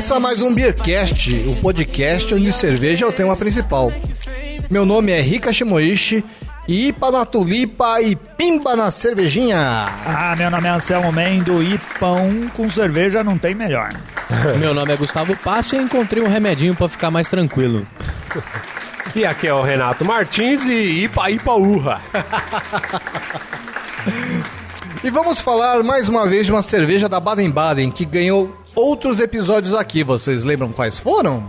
[0.00, 3.92] começa mais um Beercast, o podcast onde cerveja é o tema principal.
[4.70, 6.24] Meu nome é Rika Shimoishi
[6.66, 9.58] e Ipa na tulipa e pimba na cervejinha.
[10.06, 13.92] Ah, meu nome é Anselmo Mendo e pão com cerveja não tem melhor.
[14.58, 17.86] Meu nome é Gustavo Passe e encontrei um remedinho pra ficar mais tranquilo.
[19.14, 22.00] E aqui é o Renato Martins e Ipa Ipa Urra.
[25.02, 29.74] E vamos falar mais uma vez de uma cerveja da Baden-Baden que ganhou outros episódios
[29.74, 30.02] aqui.
[30.02, 31.46] Vocês lembram quais foram?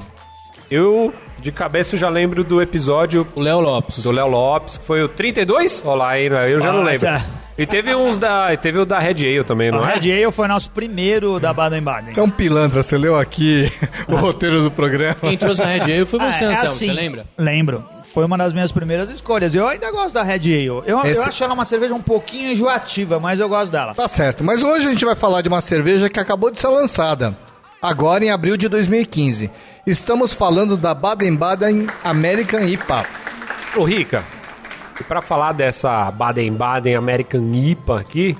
[0.69, 4.01] Eu, de cabeça, já lembro do episódio O Léo Lopes.
[4.01, 5.83] do Léo Lopes, que foi o 32?
[5.85, 7.09] Olha lá, hein, eu já não lembro.
[7.11, 7.25] Nossa.
[7.57, 8.55] E teve uns da.
[8.55, 9.95] Teve o da Red Ale também, O não é?
[9.95, 12.13] Red Ale foi nosso primeiro da Baden-Baden.
[12.13, 13.71] Você é um pilantra, você leu aqui
[14.07, 15.15] o roteiro do programa.
[15.19, 16.87] Quem trouxe a Red Ale foi Ah, você, é Anselmo, assim.
[16.87, 17.25] você lembra?
[17.37, 17.83] Lembro.
[18.13, 19.55] Foi uma das minhas primeiras escolhas.
[19.55, 20.65] Eu ainda gosto da Red Ale.
[20.67, 23.93] Eu, eu Esse- acho ela uma cerveja um pouquinho enjoativa, mas eu gosto dela.
[23.95, 26.67] Tá certo, mas hoje a gente vai falar de uma cerveja que acabou de ser
[26.67, 27.35] lançada,
[27.81, 29.49] agora em abril de 2015.
[29.87, 33.05] Estamos falando da Baden-Baden American IPA.
[33.77, 34.23] Ô, Rica,
[34.99, 38.37] e pra falar dessa Baden-Baden American IPA aqui,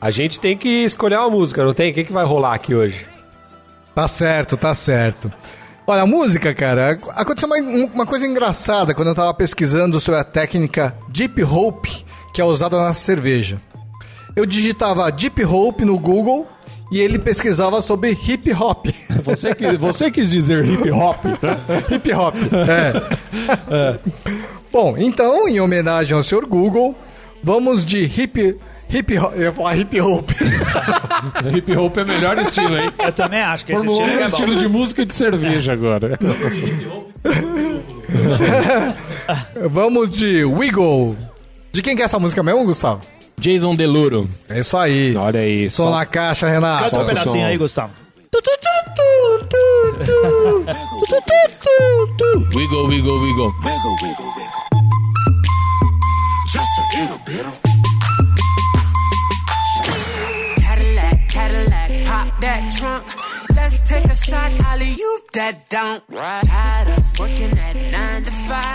[0.00, 1.90] a gente tem que escolher uma música, não tem?
[1.92, 3.06] O que, que vai rolar aqui hoje?
[3.94, 5.32] Tá certo, tá certo.
[5.90, 7.56] Olha, a música, cara, aconteceu uma,
[7.94, 12.76] uma coisa engraçada quando eu tava pesquisando sobre a técnica Deep Hope, que é usada
[12.76, 13.58] na cerveja.
[14.36, 16.46] Eu digitava Deep Hope no Google
[16.92, 18.88] e ele pesquisava sobre hip hop.
[19.24, 21.24] Você, que, você quis dizer hip hop.
[21.90, 22.34] hip hop,
[22.68, 23.98] é.
[24.70, 26.94] Bom, então, em homenagem ao senhor Google,
[27.42, 28.58] vamos de hip
[28.90, 30.30] hip hop, eu ia falar hip hop.
[31.54, 32.90] Hip hop é o melhor estilo, hein?
[32.98, 34.36] Eu também acho que esse Formulou estilo um é bom.
[34.36, 36.18] estilo de música e de cerveja agora.
[39.70, 41.16] vamos de Wiggle.
[41.72, 43.00] De quem que é essa música mesmo, Gustavo?
[43.38, 44.28] Jason Deluro.
[44.48, 45.16] É isso aí.
[45.16, 46.90] Olha aí, Som na caixa, Renato.
[46.90, 47.44] Canta um pedacinho som.
[47.46, 47.92] aí, Gustavo.
[52.54, 53.52] Wiggle, wiggle, wiggle.
[53.64, 54.62] wiggle, wiggle, wiggle.
[56.46, 57.67] Just a little bit of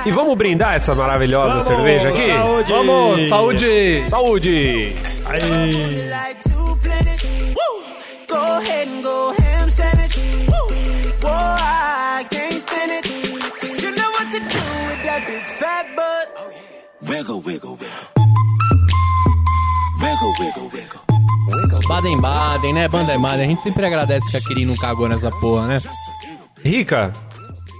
[0.06, 2.28] E vamos brindar essa maravilhosa cerveja aqui?
[2.28, 2.72] Saúde!
[2.72, 4.09] Vamos, saúde!
[4.09, 4.96] Saúde!
[17.02, 18.24] Wiggle, wiggle, wiggle.
[20.02, 21.00] Wiggle, wiggle, wiggle.
[21.88, 22.88] Baden-Baden, né?
[22.88, 23.46] Baden-Baden.
[23.46, 25.80] A gente sempre agradece que a Kirin não cagou nessa porra, né?
[26.63, 27.12] Rica,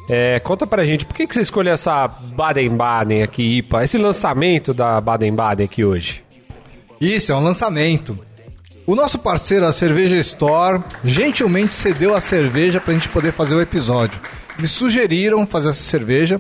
[0.10, 3.84] é, conta pra gente, por que, que você escolheu essa Baden-Baden aqui, IPA?
[3.84, 6.24] Esse lançamento da Baden-Baden aqui hoje?
[7.00, 8.18] Isso, é um lançamento.
[8.86, 13.62] O nosso parceiro, a Cerveja Store, gentilmente cedeu a cerveja pra gente poder fazer o
[13.62, 14.20] episódio.
[14.58, 16.40] Eles sugeriram fazer essa cerveja.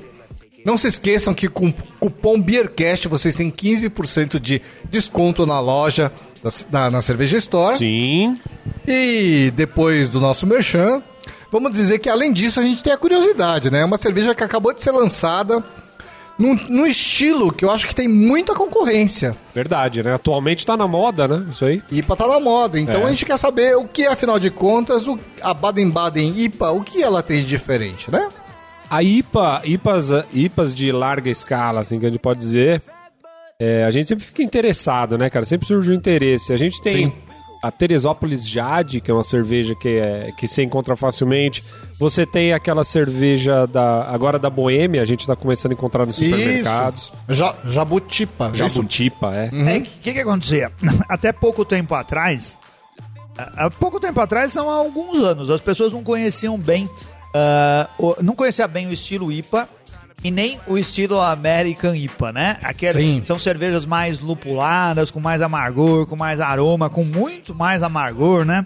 [0.65, 6.11] Não se esqueçam que com o cupom BeerCast vocês têm 15% de desconto na loja
[6.43, 7.77] da, da- na Cerveja Store.
[7.77, 8.37] Sim.
[8.87, 11.01] E depois do nosso merchan,
[11.53, 13.79] vamos dizer que além disso a gente tem a curiosidade, né?
[13.81, 15.63] É uma cerveja que acabou de ser lançada
[16.37, 19.37] num, num estilo que eu acho que tem muita concorrência.
[19.53, 20.15] Verdade, né?
[20.15, 21.45] Atualmente tá na moda, né?
[21.49, 21.81] Isso aí.
[21.91, 23.05] IPA tá na moda, então É.
[23.05, 27.01] a gente quer saber o que, afinal de contas, o- a Baden-Baden IPA, o que
[27.03, 28.27] ela tem de diferente, né?
[28.89, 32.81] A IPA, IPAs, IPAs de larga escala, assim, que a gente pode dizer,
[33.59, 35.45] é, a gente sempre fica interessado, né, cara?
[35.45, 36.51] Sempre surge o interesse.
[36.51, 37.13] A gente tem Sim.
[37.63, 41.63] A Teresópolis Jade, que é uma cerveja que, é, que se encontra facilmente.
[41.97, 46.17] Você tem aquela cerveja da agora da Boêmia, a gente tá começando a encontrar nos
[46.17, 47.11] supermercados.
[47.29, 47.39] Isso.
[47.41, 48.49] Ja, jabutipa.
[48.53, 48.57] Isso.
[48.57, 49.49] Jabutipa, é.
[49.53, 50.71] É, o que, que acontecia?
[51.09, 52.59] Até pouco tempo atrás,
[53.37, 56.89] há há pouco tempo atrás, são há alguns anos, as pessoas não conheciam bem,
[57.97, 59.67] o- não conheciam bem o estilo IPA
[60.23, 62.57] e nem o estilo American IPA, né?
[62.63, 63.21] Aquelas Sim.
[63.25, 68.65] são cervejas mais lupuladas, com mais amargor, com mais aroma, com muito mais amargor, né?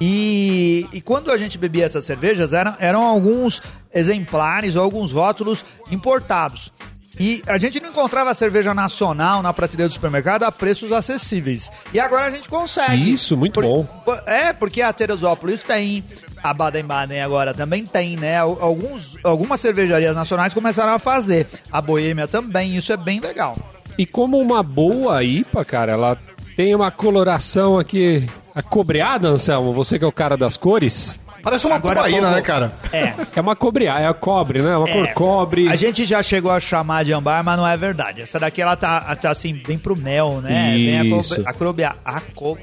[0.00, 3.62] E, e quando a gente bebia essas cervejas, eram, eram alguns
[3.94, 6.72] exemplares ou alguns rótulos importados.
[7.18, 11.70] E a gente não encontrava cerveja nacional na prateleira do supermercado a preços acessíveis.
[11.94, 13.10] E agora a gente consegue.
[13.10, 13.84] Isso, muito bom.
[14.04, 16.04] por- É, porque a Teresópolis tem,
[16.50, 18.38] a Baden-Baden agora também tem, né?
[18.38, 21.46] Al- Alguns, algumas cervejarias nacionais começaram a fazer.
[21.70, 23.56] A Boêmia também, isso é bem legal.
[23.98, 26.18] E como uma boa IPA, cara, ela
[26.56, 29.72] tem uma coloração aqui acobreada, Anselmo.
[29.72, 31.18] Você que é o cara das cores.
[31.42, 32.72] Parece uma Agora tubaína, vamos- né, cara?
[32.92, 33.14] É.
[33.36, 34.76] É uma cobreada, é a cobre, né?
[34.76, 35.12] Uma cor É.
[35.12, 35.68] cobre.
[35.68, 38.20] A gente já chegou a chamar de ambar, mas não é verdade.
[38.20, 40.72] Essa daqui ela tá, tá assim, bem pro mel, né?
[40.74, 41.40] Bem Isso.
[41.46, 41.96] acobreada.
[42.04, 42.58] Aco,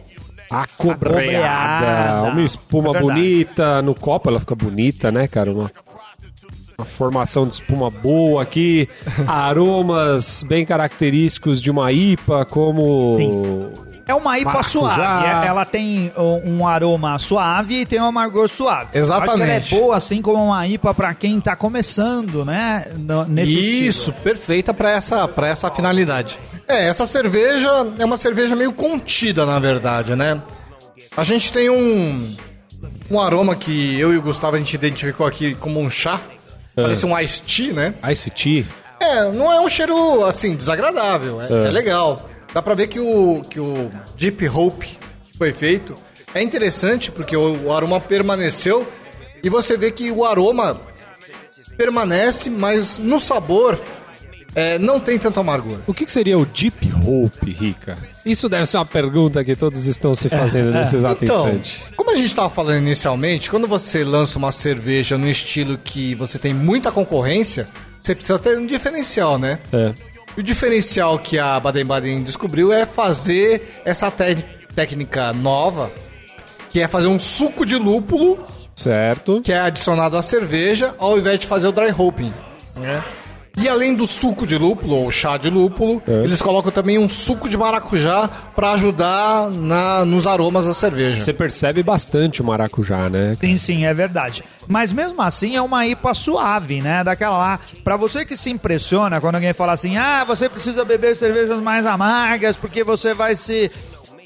[0.50, 2.32] Acobreada.
[2.32, 3.82] Uma espuma É bonita.
[3.82, 5.52] No copo ela fica bonita, né, cara?
[5.52, 5.72] Uma,
[6.78, 8.88] uma formação de espuma boa aqui.
[9.28, 13.18] Aromas bem característicos de uma IPA, como.
[14.06, 14.70] É uma IPA Maracujá.
[14.70, 15.26] suave.
[15.28, 16.12] É- Ela tem
[16.44, 18.90] um aroma suave e tem um amargor suave.
[18.94, 19.32] Exatamente.
[19.32, 22.86] Acho que ela é boa, assim como uma IPA pra quem tá começando, né?
[22.98, 23.52] no- nesse
[23.88, 24.24] Isso, estilo.
[24.24, 26.38] perfeita para essa, pra essa finalidade.
[26.68, 30.42] É, essa cerveja é uma cerveja meio contida, na verdade, né?
[31.16, 32.36] A gente tem um,
[33.10, 36.20] um aroma que eu e o Gustavo a gente identificou aqui como um chá.
[36.76, 37.94] Parece um iced tea, né?
[38.12, 38.66] Ice Tea.
[39.00, 41.42] É, não é um cheiro, assim, desagradável.
[41.42, 42.30] É, é legal.
[42.54, 44.98] Dá pra ver que o, que o Deep Hope
[45.32, 45.96] que foi feito
[46.34, 48.88] é interessante porque o, o aroma permaneceu
[49.44, 50.80] e você vê que o aroma
[51.76, 53.80] permanece, mas no sabor
[54.56, 55.80] é, não tem tanto amargor.
[55.88, 57.98] O que, que seria o Deep Hope, Rica?
[58.24, 61.84] Isso deve ser uma pergunta que todos estão se fazendo nesse exato Então, instante.
[61.98, 66.38] como a gente estava falando inicialmente, quando você lança uma cerveja no estilo que você
[66.38, 67.68] tem muita concorrência,
[68.00, 69.58] você precisa ter um diferencial, né?
[69.72, 69.92] É.
[70.36, 74.12] E o diferencial que a Baden-Baden descobriu é fazer essa
[74.76, 75.92] técnica nova,
[76.70, 78.44] que é fazer um suco de lúpulo
[78.76, 79.42] Certo.
[79.42, 82.34] que é adicionado à cerveja, ao invés de fazer o dry hopping,
[82.78, 83.04] né?
[83.56, 86.24] E além do suco de lúpulo, ou chá de lúpulo, É.
[86.24, 91.22] eles colocam também um suco de maracujá para ajudar na, nos aromas da cerveja.
[91.22, 93.38] Você percebe bastante o maracujá, né?
[93.40, 94.44] Sim, sim, é verdade.
[94.68, 97.04] Mas mesmo assim é uma IPA suave, né?
[97.04, 97.60] Daquela lá.
[97.84, 101.86] Pra você que se impressiona quando alguém fala assim: ah, você precisa beber cervejas mais
[101.86, 103.70] amargas porque você vai se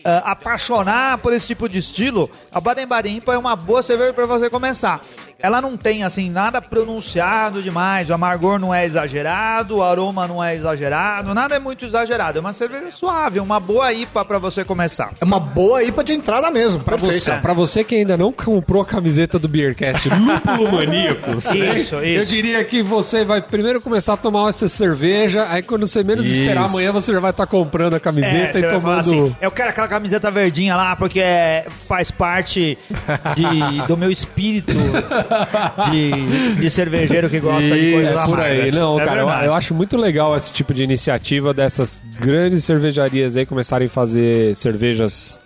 [0.05, 4.25] ah, apaixonar por esse tipo de estilo, a Baden-Baden IPA é uma boa cerveja pra
[4.25, 5.01] você começar.
[5.39, 8.09] Ela não tem, assim, nada pronunciado demais.
[8.09, 12.39] O amargor não é exagerado, o aroma não é exagerado, nada é muito exagerado.
[12.39, 15.11] É uma cerveja suave, uma boa IPA pra você começar.
[15.21, 17.23] É uma boa IPA de entrada mesmo, Pra perfeito.
[17.23, 21.75] você, pra você que ainda não comprou a camiseta do Beercast Lúpulo Maníacos, né?
[21.77, 22.25] Isso, eu isso.
[22.31, 26.39] diria que você vai primeiro começar a tomar essa cerveja, aí quando você menos Isso.
[26.39, 28.99] esperar amanhã, você já vai estar comprando a camiseta É, e tomando...
[29.01, 32.75] assim, eu quero aquela camiseta verdinha lá porque é- faz parte
[33.35, 34.73] de- do meu espírito
[35.91, 39.21] de, de cervejeiro que gosta de coisas É por aí, não, É cara.
[39.21, 43.89] Eu, eu acho muito legal esse tipo de iniciativa dessas grandes cervejarias aí começarem a
[43.89, 45.39] fazer cervejas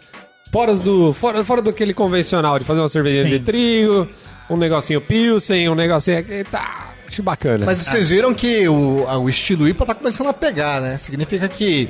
[0.52, 4.08] fora do, fora, fora do aquele convencional, de fazer uma cervejinha de trigo,
[4.50, 6.88] um negocinho Pilsen, um negocinho tá.
[7.08, 7.66] Acho bacana.
[7.66, 10.98] Mas vocês viram que o, a- o estilo IPA tá começando a pegar, né?
[10.98, 11.90] Significa que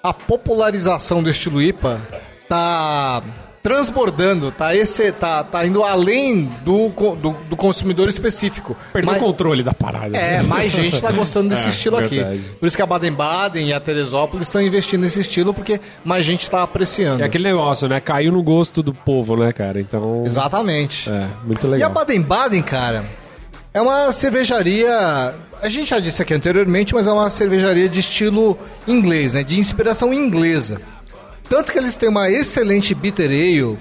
[0.00, 2.00] a popularização do estilo IPA
[2.48, 3.20] tá
[3.64, 8.76] transbordando, tá, esse, tá, tá indo além do, do, do consumidor específico.
[8.92, 10.14] Perdeu Mas- o controle da parada.
[10.14, 12.20] É, mais gente tá gostando desse É, estilo verdade.
[12.20, 12.44] aqui.
[12.60, 16.48] Por isso que a Baden-Baden e a Teresópolis estão investindo nesse estilo, porque mais gente
[16.50, 17.22] tá apreciando.
[17.22, 18.00] É aquele negócio, né?
[18.00, 19.80] Caiu no gosto do povo, né, cara?
[19.80, 20.24] Então.
[20.26, 21.08] Exatamente.
[21.08, 21.90] É, muito E a legal.
[21.90, 23.06] Baden-Baden, cara,
[23.72, 25.34] é uma cervejaria.
[25.62, 29.42] A gente já disse aqui anteriormente, mas é uma cervejaria de estilo inglês, né?
[29.42, 30.78] De inspiração inglesa.
[31.48, 33.78] Tanto que eles têm uma excelente bitter ale,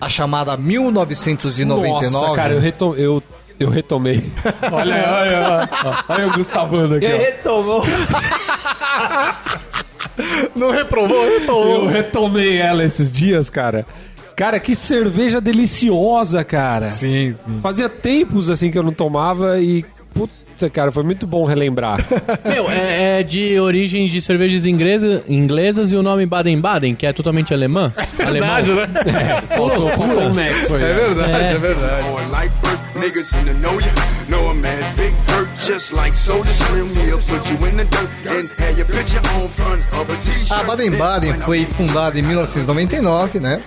[0.00, 2.10] a chamada 1999.
[2.10, 3.22] Nossa, cara, eu, retom eu,
[3.58, 4.22] eu retomei.
[4.72, 5.68] olha, olha, olha,
[6.08, 7.16] olha o Gustavando aqui, ó.
[7.16, 7.82] retomou.
[10.54, 11.86] Não reprovou, Eu retomou.
[11.86, 13.84] retomei ela esses dias, cara.
[14.36, 16.90] Cara, que cerveja deliciosa, cara.
[16.90, 17.34] Sim.
[17.62, 19.84] Fazia tempos assim que eu não tomava e.
[20.14, 20.32] Putz,
[20.72, 22.04] cara, foi muito bom relembrar.
[22.44, 27.12] Meu, é, é de origem de cervejas inglesa, inglesas e o nome Baden-Baden, que é
[27.12, 27.92] totalmente alemã.
[28.16, 28.88] Verdade, né?
[29.48, 30.82] faltou, faltou um nexo aí.
[30.82, 32.04] É verdade, é, verdade.
[32.08, 33.92] Or like birth, niggas in the know ya.
[34.28, 36.88] Know a man's big hurt, just like Soda Slim.
[36.94, 40.52] We'll put you in the dirt and have your picture on front of a t-shirt.
[40.52, 43.60] A Baden-Baden foi fundada em 1999, né?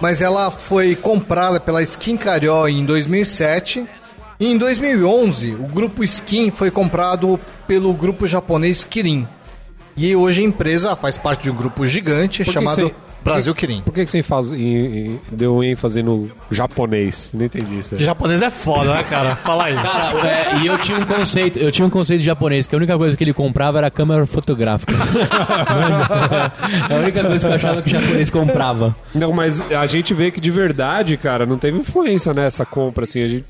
[0.00, 3.86] Mas ela foi comprada pela Skin Carió em 2007.
[4.38, 9.26] Em 2011, o grupo Skin foi comprado pelo grupo japonês Kirin.
[9.96, 13.80] E hoje a empresa faz parte de um grupo gigante que chamado você- Brasil Kirin.
[13.80, 14.56] Por que, que você faz, em-
[15.14, 17.32] em- deu ênfase no japonês?
[17.34, 17.94] Não entendi isso.
[17.96, 18.04] aí.
[18.04, 19.34] japonês é foda, né, cara?
[19.34, 19.74] Fala aí.
[19.74, 22.96] Cara, é, e eu tinha um conceito, eu tinha um conceito japonês, que a única
[22.96, 24.94] coisa que ele comprava era câmera fotográfica.
[26.88, 28.94] é a única coisa que eu achava que o japonês comprava.
[29.14, 33.22] Não, mas a gente vê que de verdade, cara, não teve influência nessa compra, assim.
[33.24, 33.44] A gente,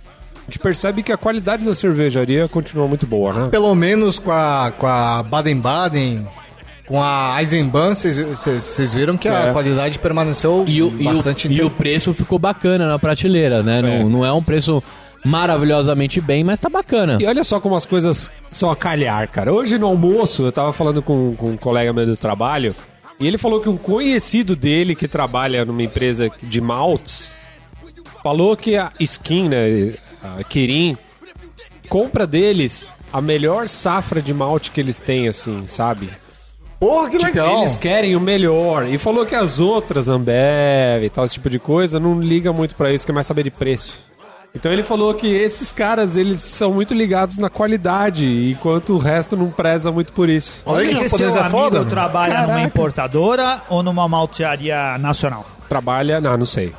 [0.46, 3.48] a gente percebe que a qualidade da cervejaria continua muito boa, né?
[3.50, 6.24] Pelo menos com a, com a Baden-Baden,
[6.86, 9.52] com a Eisenbahn, vocês- viram que a É.
[9.52, 13.82] qualidade permaneceu E o, e, bastante o, e o preço ficou bacana na prateleira, né?
[13.82, 14.80] Não, não é um preço
[15.24, 17.18] maravilhosamente bem, mas tá bacana.
[17.20, 19.52] E olha só como as coisas são a calhar, cara.
[19.52, 22.74] Hoje no almoço, eu tava falando com, com um colega meu do trabalho,
[23.18, 27.34] E ele falou que um conhecido dele que trabalha numa empresa de maltes
[28.22, 29.92] falou que a Skin, né,
[30.22, 30.96] a Kirin,
[31.88, 36.10] compra deles a melhor safra de malte que eles têm, assim, sabe?
[36.78, 37.58] Porra, que legal.
[37.58, 38.86] Eles querem o melhor.
[38.86, 42.74] E falou que as outras, Ambev e tal, esse tipo de coisa, não liga muito
[42.74, 44.04] pra isso, quer mais saber de preço.
[44.54, 49.36] Então ele falou que esses caras, eles são muito ligados na qualidade, enquanto o resto
[49.36, 50.62] não preza muito por isso.
[50.64, 51.78] Olha que seu é amigo foda.
[51.78, 51.90] mano.
[51.90, 52.66] trabalha numa Caraca.
[52.66, 55.44] importadora ou numa maltearia nacional?
[55.68, 56.20] Trabalha...
[56.20, 56.72] Não, não sei.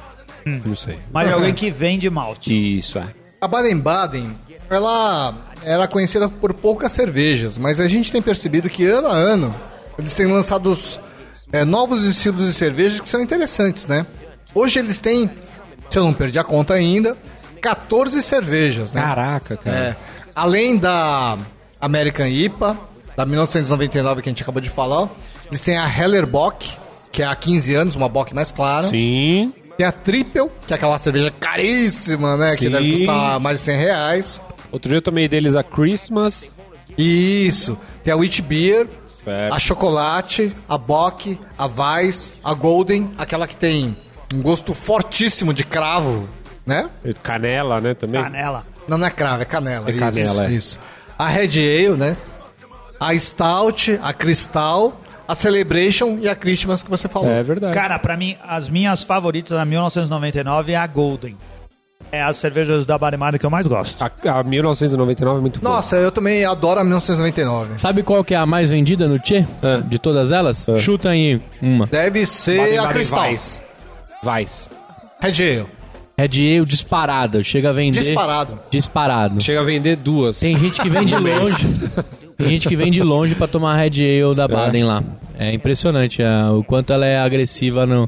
[0.65, 0.97] Não sei.
[1.11, 2.77] Mas é alguém que vende malte.
[2.79, 3.05] Isso, é.
[3.39, 4.35] A Baden-Baden,
[4.69, 9.53] ela era conhecida por poucas cervejas, mas a gente tem percebido que ano a ano
[9.97, 10.99] eles têm lançado os,
[11.51, 14.05] é, novos estilos de cervejas que são interessantes, né?
[14.53, 15.29] Hoje eles têm,
[15.89, 17.17] se eu não perdi a conta ainda,
[17.61, 19.01] 14 cervejas, né?
[19.01, 19.77] Caraca, cara.
[19.77, 19.95] É,
[20.35, 21.37] além da
[21.79, 22.77] American IPA,
[23.15, 25.09] da 1999 que a gente acabou de falar,
[25.47, 26.69] eles têm a Hellerbock,
[27.11, 28.87] que é há 15 anos, uma bock mais clara.
[28.87, 29.53] Sim.
[29.77, 32.51] Tem a Triple, que é aquela cerveja caríssima, né?
[32.51, 32.71] Que Sim.
[32.71, 34.41] deve custar mais de 100 reais.
[34.71, 36.49] Outro dia eu tomei deles a Christmas.
[36.97, 37.77] Isso.
[38.03, 38.87] Tem a Witch Beer,
[39.51, 43.95] a Chocolate, a Bock, a Weiss, a Golden, aquela que tem
[44.33, 46.27] um gosto fortíssimo de cravo,
[46.65, 46.89] né?
[47.21, 48.21] Canela, né, também.
[48.21, 48.65] Canela.
[48.87, 49.89] Não, não é cravo, é canela.
[49.89, 50.51] É isso, canela, é.
[50.51, 50.79] Isso.
[51.17, 52.17] A Red Ale, né?
[52.99, 57.29] A Stout, a Cristal, a Celebration e a Christmas que você falou.
[57.29, 57.73] É verdade.
[57.73, 61.35] Cara, pra mim, as minhas favoritas da 1999 é a Golden.
[62.11, 64.01] É as cervejas da Baden-Baden que eu mais gosto.
[64.01, 65.75] A, a 1999 é muito boa.
[65.75, 67.73] Nossa, eu também adoro a 1999.
[67.79, 69.45] Sabe qual que é a mais vendida no Tchê?
[69.87, 70.65] De todas elas?
[70.79, 71.85] Chuta aí uma.
[71.87, 73.23] Deve ser Baden- a Cristal.
[73.23, 73.61] Weiss.
[74.23, 74.69] Weiss.
[75.19, 75.65] Red Ale.
[76.19, 77.43] Red Ale disparada.
[77.43, 77.99] Chega a vender...
[77.99, 78.59] Disparado.
[78.71, 79.41] Disparado.
[79.41, 80.39] Chega a vender duas.
[80.39, 81.67] Tem gente que vem de longe.
[82.37, 85.03] Tem gente que vem de longe pra tomar a Red Ale da Baden lá.
[85.37, 88.07] É impressionante é, o quanto ela é agressiva no,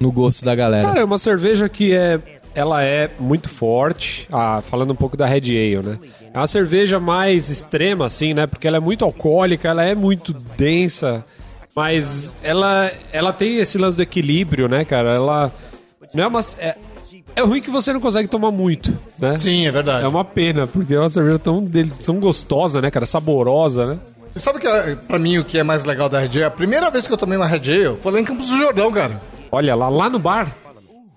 [0.00, 0.88] no gosto da galera.
[0.88, 2.18] Cara, é uma cerveja que é.
[2.52, 4.26] Ela é muito forte.
[4.32, 5.98] Ah, falando um pouco da Red Ale, né?
[6.34, 8.46] É uma cerveja mais extrema, assim, né?
[8.46, 11.24] Porque ela é muito alcoólica, ela é muito densa.
[11.74, 15.14] Mas ela, ela tem esse lance do equilíbrio, né, cara?
[15.14, 15.52] Ela.
[16.12, 16.40] Não é uma.
[16.58, 16.76] É,
[17.40, 19.36] é ruim que você não consegue tomar muito, né?
[19.38, 20.04] Sim, é verdade.
[20.04, 23.06] É uma pena, porque é uma cerveja tão, dele- tão gostosa, né, cara?
[23.06, 23.98] Saborosa, né?
[24.34, 26.44] E sabe que é, pra mim o que é mais legal da Red Ale?
[26.44, 28.90] A primeira vez que eu tomei uma Red Ale foi lá em Campos do Jordão,
[28.92, 29.20] cara.
[29.50, 30.54] Olha lá, lá no bar.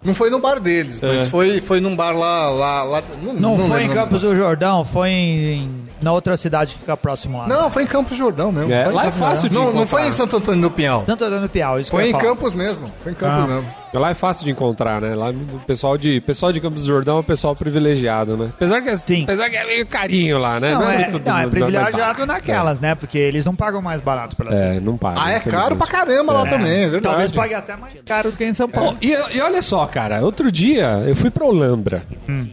[0.04, 1.08] Não foi no bar deles, É.
[1.08, 2.50] mas foi, foi num bar lá.
[2.50, 3.90] lá, lá não, Não, foi em.
[3.90, 5.70] Campos do Jordão, foi em,
[6.04, 7.48] na outra cidade que fica próximo lá.
[7.48, 8.72] Não, foi em Campos do Jordão mesmo.
[8.72, 9.60] É, lá é fácil do de.
[9.60, 10.12] Não, não foi em.
[10.12, 11.04] Santo Antônio do Pinhal.
[11.06, 12.14] Tanto dando Piau, isso Foi em.
[12.14, 12.92] Campos mesmo.
[13.02, 13.66] Foi em Campos mesmo.
[13.94, 15.14] Lá é fácil de encontrar, né?
[15.14, 18.50] Lá o pessoal de, pessoal de Campos do Jordão é um pessoal privilegiado, né?
[18.54, 19.24] Apesar que, é- Sim.
[19.24, 20.74] apesar que é meio carinho lá, né?
[20.74, 22.96] Não, é, muito- não, é privilegiado naquelas, né?
[22.96, 25.22] Porque eles não pagam mais barato pela É, não paga.
[25.22, 27.04] Ah, é caro pra caramba lá também, é verdade.
[27.04, 28.98] Talvez pague até mais caro do que em São Paulo.
[29.00, 32.02] E, e olha só, cara, outro dia eu fui pra Olambra.
[32.28, 32.48] Hum.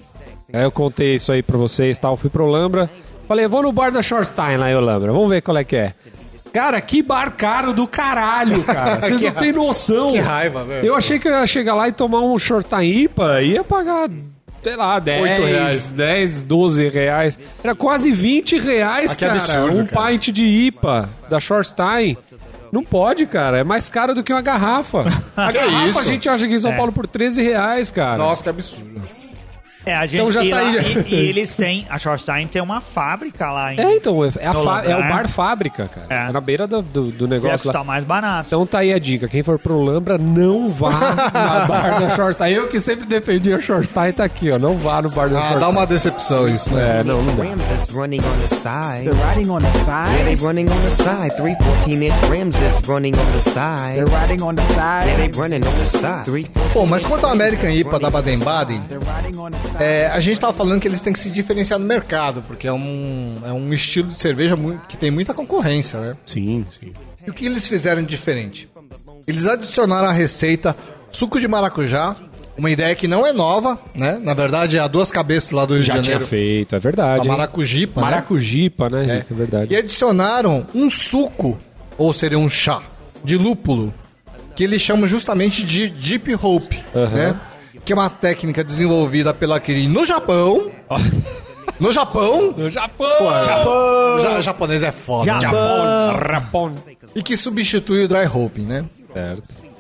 [0.52, 2.16] Aí eu contei isso aí pra vocês tal.
[2.16, 2.90] Fui pra Olambra.
[3.30, 5.12] Falei, vou no bar da Shorstein lá em Olambra.
[5.12, 5.94] Vamos ver qual é que é.
[6.52, 8.98] Cara, que bar caro do caralho, cara.
[9.06, 10.10] Vocês não têm noção.
[10.10, 10.84] que raiva, velho.
[10.84, 14.10] Eu achei que eu ia chegar lá e tomar um Shorstein IPA e ia pagar,
[14.60, 15.90] sei lá, 10, Oito reais.
[15.90, 17.38] 10, 12 reais.
[17.62, 19.32] Era quase 20 reais, Ah, cara.
[19.34, 20.08] absurdo, um cara.
[20.08, 22.16] pint de IPA da Shorstein.
[22.72, 23.58] Não pode, cara.
[23.58, 25.04] É mais caro do que uma garrafa.
[25.36, 25.98] A garrafa isso?
[26.00, 26.76] a gente acha aqui em São É.
[26.76, 28.18] Paulo por 13 reais, cara.
[28.18, 29.00] Nossa, que absurdo.
[29.86, 31.04] É, a gente Então já e tá lá- aí.
[31.08, 34.52] E, e eles têm, a Shorstein tem uma fábrica lá em É, então, é, a
[34.52, 35.08] No fa- é o lugar.
[35.12, 36.06] bar fábrica, cara.
[36.10, 36.28] É.
[36.28, 36.32] É.
[36.32, 37.72] na beira do, do, do negócio lá.
[37.72, 38.44] custar mais barato.
[38.48, 39.26] Então tá aí a dica.
[39.28, 40.90] Quem for pro Lambra, não vá
[41.32, 42.52] na bar da Shorstein.
[42.52, 44.58] Eu que sempre defendi a Shorstein, tá aqui, ó.
[44.58, 45.60] Não vá no bar da Ah, Shorstein.
[45.60, 47.00] dá uma decepção isso, né?
[47.00, 47.42] É, não, não dá.
[47.92, 49.04] running on the side.
[49.04, 50.44] They're riding on the Yeah, they side.
[50.44, 51.36] running on the side.
[51.36, 53.94] Three 14 inch rims that's running on the side.
[53.96, 55.36] They're riding on the Yeah, they side.
[55.36, 56.50] running on the side.
[56.72, 58.82] Pô, mas quanto ao American IPA da Baden-Baden,
[59.78, 62.72] É, a gente tava falando que eles têm que se diferenciar no mercado, porque é
[62.72, 64.56] um, é um estilo de cerveja
[64.88, 66.14] que tem muita concorrência, né?
[66.24, 66.92] Sim, sim.
[67.26, 68.68] E o que eles fizeram de diferente?
[69.26, 70.76] Eles adicionaram à receita
[71.12, 72.16] suco de maracujá,
[72.58, 74.18] uma ideia que não é nova, né?
[74.22, 76.26] Na verdade, é a duas cabeças lá do Rio Já de tinha Janeiro.
[76.28, 77.22] feito, é A verdade.
[77.22, 77.28] hein?
[77.28, 78.06] maracujipa, né?
[78.06, 79.32] Maracujipa, né, Rico?
[79.32, 79.72] É verdade.
[79.74, 81.56] E adicionaram um suco,
[81.96, 82.82] ou seria um chá,
[83.24, 83.94] de lúpulo,
[84.54, 87.14] que eles chamam justamente de Deep Hope, Aham.
[87.14, 87.40] né?
[87.84, 90.70] Que é uma técnica desenvolvida pela Kirin no Japão.
[91.78, 92.52] no Japão?
[92.56, 93.18] No Japão!
[93.18, 94.20] Pô, Japão!
[94.22, 95.40] Ja, japonês é foda.
[95.40, 96.20] Japão!
[96.30, 96.72] Japão!
[97.14, 98.84] E que substitui o Dry Hopping, né?
[99.12, 99.70] Certo.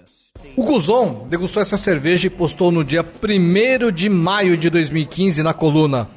[0.56, 5.54] O Guzon degustou essa cerveja e postou no dia 1 de maio de 2015 na
[5.54, 6.08] coluna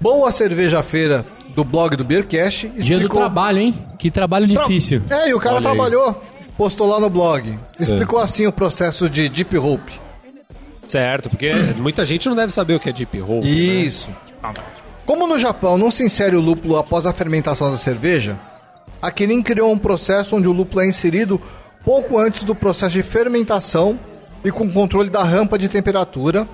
[0.00, 2.68] Boa Cerveja Feira do blog do Beercast.
[2.68, 3.78] Dia do trabalho, hein?
[3.98, 5.02] Que trabalho difícil.
[5.08, 5.74] É, e o cara Olha aí.
[5.74, 6.22] trabalhou.
[6.56, 7.58] postou lá no blog.
[7.78, 10.03] Explicou assim o processo de Deep Hope.
[10.88, 13.86] Certo, porque muita gente não deve saber o que é Deep Hope.
[13.86, 14.10] Isso.
[15.06, 18.38] Como no Japão não se insere o lúpulo após a fermentação da cerveja,
[19.00, 21.40] a Kirin criou um processo onde o lúpulo é inserido
[21.84, 23.98] pouco antes do processo de fermentação
[24.42, 26.48] e com controle da rampa de temperatura.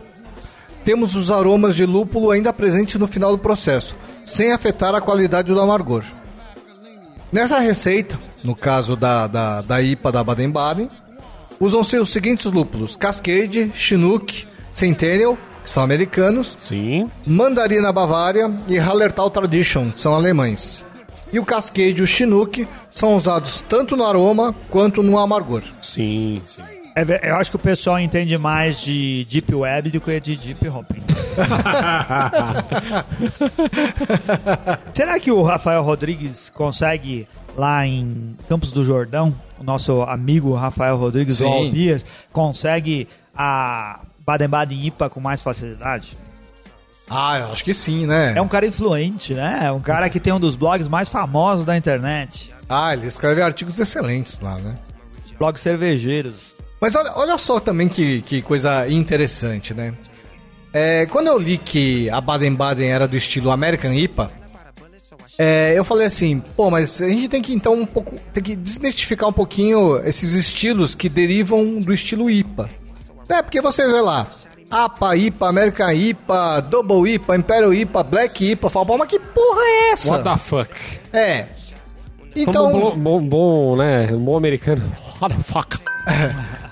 [0.84, 3.94] Temos os aromas de lúpulo ainda presentes no final do processo,
[4.24, 6.02] sem afetar a qualidade do amargor.
[7.30, 10.88] Nessa receita, no caso da, da, da IPA da Baden-Baden,
[11.60, 17.10] usam-se os seguintes lúpulos: Cascade, Chinook, Centennial, que são americanos, Sim.
[17.26, 20.84] Mandarina Bavária e Hallertau Tradition, que são alemães.
[21.32, 25.62] E o Cascade e o Chinook são usados tanto no aroma quanto no amargor.
[25.80, 26.62] Sim, sim.
[26.96, 30.68] É eu acho que o pessoal entende mais de Deep Web do que de Deep
[30.68, 31.00] Hopping.
[34.92, 37.28] Será que o Rafael Rodrigues consegue
[37.60, 41.44] lá em Campos do Jordão, o nosso amigo Rafael Rodrigues Sim.
[41.44, 46.16] Albias, consegue a Baden-Baden IPA com mais facilidade?
[47.08, 48.32] Ah, eu acho que sim, né?
[48.36, 49.60] É um cara influente, né?
[49.64, 52.52] É um cara que tem um dos blogs mais famosos da internet.
[52.68, 54.74] Ah, ele escreve artigos excelentes lá, né?
[55.38, 56.34] Blogs cervejeiros.
[56.80, 59.92] Mas olha, olha só também que, que coisa interessante, né?
[60.72, 64.30] É, quando eu li que a Baden-Baden era do estilo American IPA,
[65.42, 68.54] é, eu falei assim, pô, mas a gente tem que então um pouco, tem que
[68.54, 72.68] desmistificar um pouquinho esses estilos que derivam do estilo IPA.
[73.26, 74.26] É, porque você vê lá,
[74.70, 79.92] APA, IPA, American IPA, Double IPA, Imperial IPA, Black IPA, fala, mas que porra é
[79.92, 80.10] essa?
[80.10, 80.70] What the fuck?
[81.10, 81.44] É.
[81.44, 81.56] Como
[82.36, 84.12] Então, um bom, bom, bom, né?
[84.12, 84.82] Um bom americano.
[85.22, 85.78] What the fuck?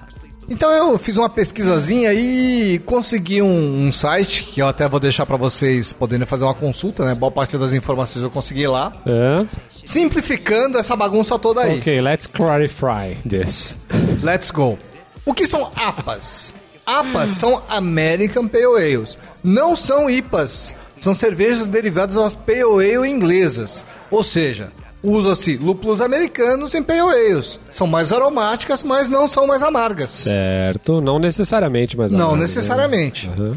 [0.50, 5.26] Então eu fiz uma pesquisazinha e consegui um, um site que eu até vou deixar
[5.26, 7.14] pra vocês poderem fazer uma consulta, né?
[7.14, 9.44] Boa parte das informações eu consegui lá, É.
[9.84, 11.78] simplificando essa bagunça toda aí.
[11.78, 13.76] Ok, let's clarify this.
[14.22, 14.78] Let's go.
[15.26, 16.52] O que são APAs?
[16.86, 19.18] APAs são American Pale Ales.
[19.44, 20.74] Não são IPAs.
[20.98, 22.62] São cervejas derivadas das Pale
[22.96, 23.84] Ale inglesas.
[24.10, 27.58] Ou seja, usa-se lúpulos americanos em Pale Ales.
[27.70, 30.10] São mais aromáticas, mas não são mais amargas.
[30.10, 32.42] Certo, não necessariamente, mas Não amargo, né?
[32.42, 33.28] necessariamente.
[33.28, 33.52] Aham.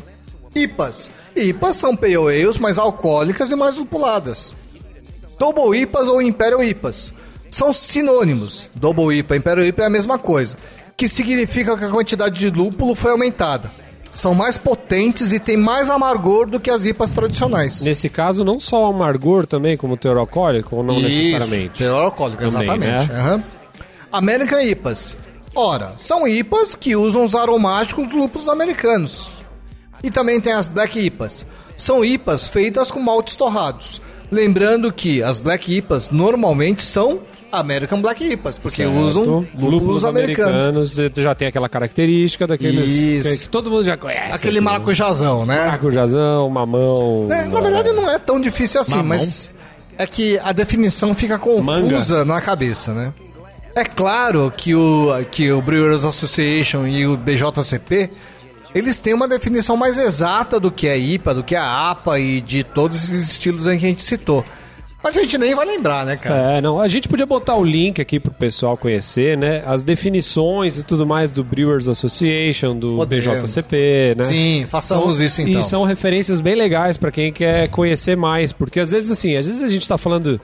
[0.56, 1.10] IPAs.
[1.36, 4.56] IPAs são pale ales mais alcoólicas e mais lupuladas.
[5.40, 7.14] Double IPAs ou Imperial IPAs
[7.50, 8.70] são sinônimos.
[8.76, 10.56] Double IPA e Imperial IPA é a mesma coisa,
[10.96, 13.72] que significa que a quantidade de lúpulo foi aumentada.
[14.14, 17.82] São mais potentes e têm mais amargor do que as IPAs tradicionais.
[17.82, 21.78] Nesse caso, não só o amargor também, como teor alcoólico, ou não necessariamente?
[21.78, 23.10] Teor alcoólico, Também, exatamente.
[23.12, 23.20] né?
[23.20, 23.44] Aham.
[24.12, 25.16] American IPAs.
[25.56, 29.32] Ora, são IPAs que usam os aromáticos dos lúpulos americanos.
[30.04, 31.46] E também tem as Black IPAs.
[31.78, 34.02] São IPAs feitas com maltes torrados.
[34.32, 37.22] Lembrando que as Black IPAs normalmente são
[37.52, 38.94] American Black IPAs, porque Certo.
[38.98, 40.96] usam lúpulos, americanos.
[41.16, 43.44] já tem aquela característica daqueles Isso.
[43.44, 44.34] que, todo mundo já conhece.
[44.34, 45.66] Aquele assim, maracujazão, né?
[45.66, 47.28] Maracujazão, mamão.
[47.32, 49.18] É, na verdade não é tão difícil assim, Mamão.
[49.18, 49.52] mas
[49.98, 53.14] é que a definição fica confusa na cabeça, né?
[53.76, 58.10] É claro que o, que o Brewers Association e o BJCP
[58.74, 62.40] eles têm uma definição mais exata do que é IPA, do que é APA e
[62.40, 64.46] de todos esses estilos aí que a gente citou.
[65.04, 66.58] Mas a gente nem vai lembrar, né, cara?
[66.58, 69.64] É, não, a gente podia botar o link aqui pro pessoal conhecer, né?
[69.66, 73.26] As definições e tudo mais do Brewers Association, do Podemos.
[73.26, 74.24] BJCP, né?
[74.24, 75.60] Sim, façamos São- isso então.
[75.60, 79.48] E são referências bem legais pra quem quer conhecer mais, porque às vezes assim, às
[79.48, 80.40] vezes a gente tá falando,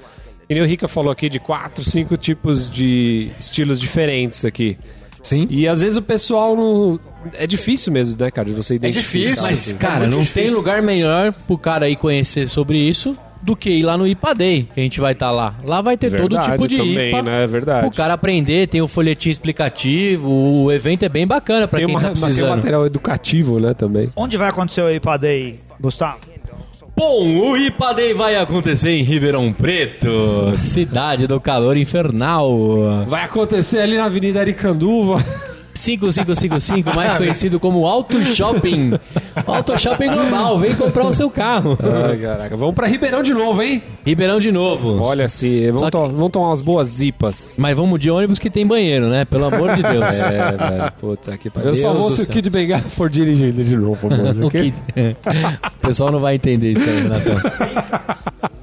[0.49, 4.75] e nem o Rica falou aqui de quatro, cinco tipos de estilos diferentes aqui.
[5.21, 5.45] Sim.
[5.51, 6.99] E às vezes o pessoal não
[7.33, 9.03] é difícil mesmo, né, cara, de você identificar.
[9.19, 9.43] difícil.
[9.43, 9.75] Mas, assim.
[9.77, 10.43] cara, muito não difícil.
[10.47, 14.33] tem lugar melhor pro cara aí conhecer sobre isso do que ir lá no IPA
[14.35, 15.55] Day, que a gente vai estar lá.
[15.65, 17.21] Lá vai ter todo Verdade tipo de também, IPA.
[17.21, 17.43] né?
[17.43, 17.87] É verdade.
[17.87, 21.95] O cara aprender, tem o folhetim explicativo, o evento é bem bacana pra tem, quem
[21.95, 22.49] uma, tá tem precisando.
[22.49, 24.09] material educativo, né, também.
[24.15, 26.17] Onde vai acontecer o IPA Day, Gustavo?
[26.95, 30.09] Bom, o IPA Day vai acontecer em Ribeirão Preto,
[30.57, 33.05] cidade do calor infernal.
[33.05, 35.23] Vai acontecer ali na Avenida Aricanduva.
[35.77, 38.93] 5555, mais conhecido como Auto Shopping.
[39.45, 41.77] Auto Shopping Global, vem comprar o seu carro.
[42.09, 42.55] Ai, caraca.
[42.57, 43.81] Vamos pra Ribeirão de novo, hein?
[44.05, 44.99] Ribeirão de novo.
[45.01, 47.55] Olha Só vamos, que- to- vamos tomar umas boas zipas.
[47.59, 49.25] Mas vamos de ônibus que tem banheiro, né?
[49.25, 50.15] Pelo amor de Deus.
[50.15, 50.91] É, velho.
[50.99, 51.69] Puta que pariu.
[51.69, 52.27] Eu Deus só vou se o.
[52.27, 54.07] Kid Bengala for dirigindo de novo.
[54.41, 54.71] O ok?
[54.71, 55.15] que-
[55.75, 57.35] O pessoal não vai entender isso aí, Renatão.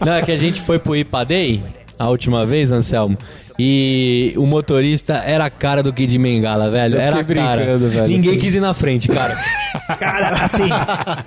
[0.05, 1.63] Não, é que a gente foi pro IPA Day
[1.99, 3.17] a última vez, Anselmo.
[3.59, 6.97] E o motorista era a cara do Kid Mengala, velho.
[6.97, 7.57] Eu Era a cara.
[7.57, 8.09] brincando, velho.
[8.09, 9.37] Ninguém quis ir na frente, cara.
[9.99, 10.69] Cara, assim,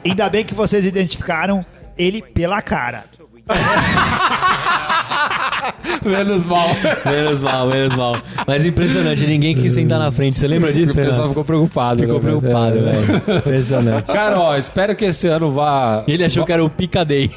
[0.03, 1.63] ainda bem que vocês identificaram
[1.97, 3.03] ele pela cara.
[6.03, 6.69] Menos mal.
[7.05, 8.17] Menos mal, menos mal.
[8.45, 10.37] Mas impressionante, ninguém quis sentar na frente.
[10.39, 10.93] Você lembra disso?
[10.93, 11.29] O pessoal Renato?
[11.29, 11.99] ficou preocupado.
[12.01, 12.81] Ficou né, preocupado, É.
[12.81, 13.37] velho.
[13.39, 14.07] Impressionante.
[14.13, 16.03] Cara, ó, espero que esse ano vá.
[16.07, 17.29] Ele achou que era o Picadei.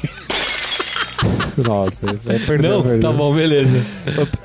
[1.57, 3.85] Nossa, é, perdão, Não, tá bom, beleza.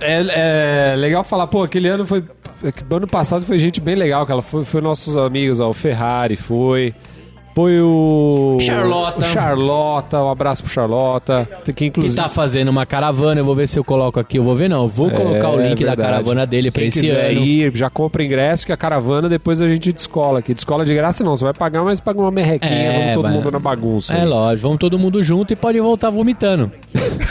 [0.00, 2.24] É, é legal falar, pô, aquele ano foi.
[2.62, 4.42] é Ano passado foi gente bem legal, cara.
[4.42, 6.94] Foi, foi nossos amigos, ó, o Ferrari foi.
[7.56, 8.58] Foi o.
[8.60, 9.20] Charlota.
[9.20, 11.48] O Charlota, um abraço pro Charlota.
[11.64, 12.14] Que Que inclusive.
[12.22, 14.36] tá fazendo uma caravana, eu vou ver se eu coloco aqui.
[14.36, 14.82] Eu vou ver, não.
[14.82, 16.02] Eu Vou colocar o É, link da verdade.
[16.10, 17.40] caravana dele pra Quem esse quiser ano.
[17.40, 20.52] ir, já compra ingresso que a caravana depois a gente descola aqui.
[20.52, 23.32] Descola de graça não, você vai pagar, mas paga uma merrequinha, É, vamos todo vai.
[23.32, 24.14] mundo na bagunça.
[24.14, 26.70] É lógico, vamos todo mundo junto e pode voltar vomitando.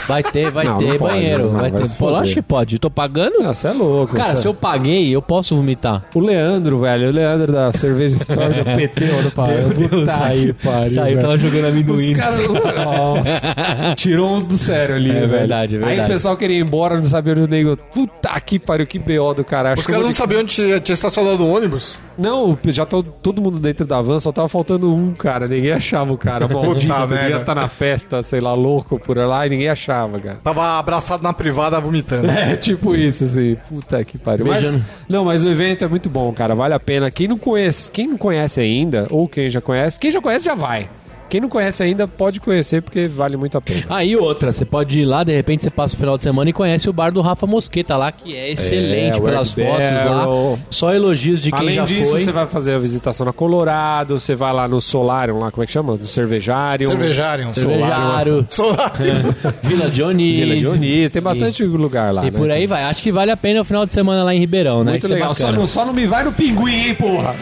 [0.08, 1.44] Vai ter, vai Não, ter não pode, banheiro.
[1.44, 1.88] não, vai vai ter.
[1.96, 2.78] Pô, lógico que pode.
[2.80, 3.44] Tô pagando?
[3.44, 4.16] Você é louco.
[4.16, 6.04] Cara, se eu paguei, eu posso vomitar.
[6.14, 9.88] O Leandro, velho, o Leandro da Cerveja Store do PT, passado.
[9.88, 11.94] Puta saiu, pariu, saiu, tava jogando amendoim.
[11.94, 12.38] Os caras.
[12.48, 13.94] Nossa.
[13.96, 15.28] Tirou uns do sério ali, É velho.
[15.28, 16.10] verdade, é Aí verdade.
[16.10, 17.76] o pessoal queria ir embora, não sabia onde o nego.
[17.76, 19.72] Puta que pariu, que BO do cara.
[19.72, 22.02] Acho Os caras não ter sabiam onde tinha, tinha estacionado o ônibus.
[22.18, 25.46] Não, já tá todo mundo dentro da van, só tava faltando um cara.
[25.46, 26.48] Ninguém achava o cara.
[26.48, 30.38] Maldito, Puta devia estar na festa, sei lá, louco por lá e ninguém achava, cara.
[30.42, 32.26] Tava abraçado na privada vomitando.
[32.36, 33.56] É, tipo isso, assim.
[33.68, 34.46] Puta que pariu.
[34.46, 36.54] Mas, não, mas o evento é muito bom, cara.
[36.54, 37.10] Vale a pena.
[37.10, 40.54] Quem não conhece, quem não conhece ainda, ou quem já conhece, quem já conhece já
[40.54, 40.88] vai.
[41.28, 43.84] Quem não conhece ainda pode conhecer porque vale muito a pena.
[43.88, 46.52] Aí outra, você pode ir lá, de repente você passa o final de semana e
[46.52, 50.52] conhece o bar do Rafa Mosqueta lá, que é excelente o pelas fotos Barrel.
[50.52, 50.58] lá.
[50.70, 52.20] Só elogios de quem Além já disso, foi.
[52.20, 55.66] você vai fazer a visitação na Colorado, você vai lá no Solarium, lá, como é
[55.66, 55.96] que chama?
[55.96, 56.86] No Cervejário.
[56.86, 57.52] Cervejário.
[57.52, 59.36] Cervejário, Solário.
[59.64, 60.46] Vila Dionísio.
[60.46, 62.22] Vila Dionísio, tem bastante lugar lá.
[62.22, 62.38] E né?
[62.38, 62.84] por aí vai.
[62.84, 64.92] Acho que vale a pena o final de semana lá em Ribeirão, né?
[64.92, 65.34] Muito Isso é legal.
[65.34, 67.34] Só não, só não me vai no pinguim, hein, porra.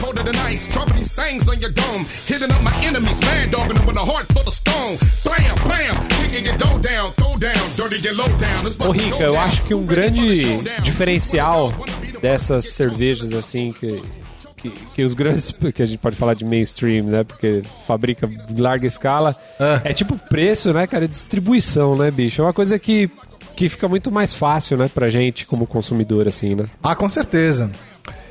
[0.00, 2.04] Colder than ice, dropping these things on your dome.
[2.26, 4.96] Hitting up my enemies, mad dogging them with a heart full of stone.
[5.24, 8.64] Blam, blam, kicking your dough down, throw down, dirty get low down.
[8.86, 10.44] Ô Rica, eu acho que um grande
[10.82, 11.72] diferencial
[12.22, 14.02] dessas cervejas assim que,
[14.56, 17.24] que, que os grandes, que a gente pode falar de mainstream, né?
[17.24, 19.34] Porque fabrica em larga escala,
[19.84, 21.08] é, tipo preço, né, cara?
[21.08, 22.42] Distribuição, né, bicho?
[22.42, 23.10] É uma coisa que,
[23.56, 26.66] que fica muito mais fácil, né, pra gente como consumidor, assim, né?
[26.80, 27.70] Ah, com certeza.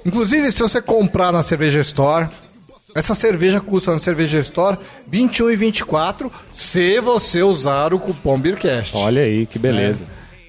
[0.06, 2.28] Inclusive, se você comprar na Cerveja Store,
[2.96, 4.78] essa cerveja custa na Cerveja Store
[5.12, 8.96] R$ 21,24 se você usar o cupom Beercast.
[8.96, 10.06] Olha aí, que beleza.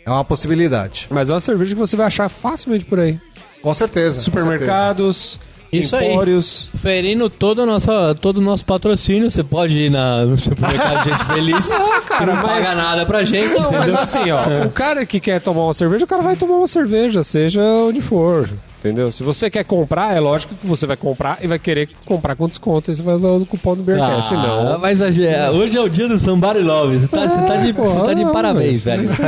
[0.07, 1.07] É uma possibilidade.
[1.11, 3.19] Mas é uma cerveja que você vai achar facilmente por aí.
[3.63, 4.17] Com certeza.
[4.17, 5.39] com Supermercados,
[5.71, 6.11] Isso aí.
[6.11, 6.71] empórios.
[6.81, 11.25] Ferindo todo o nosso, todo o nosso patrocínio, você pode ir na, no supermercado Gente
[11.27, 11.69] Feliz.
[12.09, 15.41] cara, não mas- paga nada pra gente, Não, mas assim, ó, o cara que quer
[15.43, 18.49] tomar uma cerveja, o cara vai tomar uma cerveja, seja onde for.
[18.81, 19.13] Entendeu?
[19.13, 22.49] Se você quer comprar, é lógico que você vai comprar e vai querer comprar com
[22.49, 22.91] desconto.
[22.91, 24.17] Aí você vai usar o cupom do Beercast.
[24.17, 24.79] Ah, senão.
[24.79, 26.99] mas a- hoje é o dia do Somebody Love.
[27.01, 29.07] Você tá, você tá de, pô, você tá de não, parabéns, velho.
[29.07, 29.21] velho.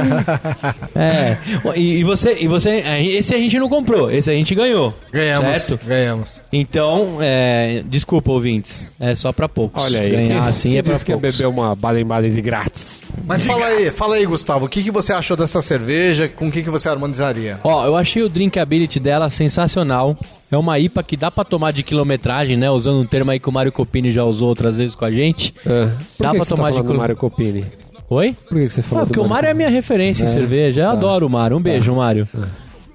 [0.94, 1.36] É.
[1.76, 4.94] E, e você, e você, esse a gente não comprou, esse a gente ganhou.
[5.12, 5.62] Ganhamos.
[5.62, 5.86] Certo?
[5.86, 6.42] Ganhamos.
[6.52, 8.86] Então, é, desculpa, ouvintes.
[8.98, 9.82] É só pra poucos.
[9.82, 11.36] Olha aí, Ganhar assim é pra disse que poucos.
[11.36, 13.04] beber uma Baden-Baden de grátis?
[13.26, 16.28] Mas fala aí, fala aí, Gustavo, o que, que você achou dessa cerveja?
[16.28, 17.58] Com o que, que você harmonizaria?
[17.62, 20.16] Ó, eu achei o drinkability dela sensacional.
[20.50, 22.70] É uma IPA que dá pra tomar de quilometragem, né?
[22.70, 25.52] Usando um termo aí que o Mário Copini já usou outras vezes com a gente.
[25.52, 27.64] Por Dá que pra que você tomar tá de quilo- Mário Copini?
[28.10, 28.36] Oi?
[28.48, 30.82] Por que, que você falou Ah, porque o Mário é a minha referência em cerveja.
[30.82, 31.56] Eu adoro o Mário.
[31.56, 32.28] Um beijo, Mário.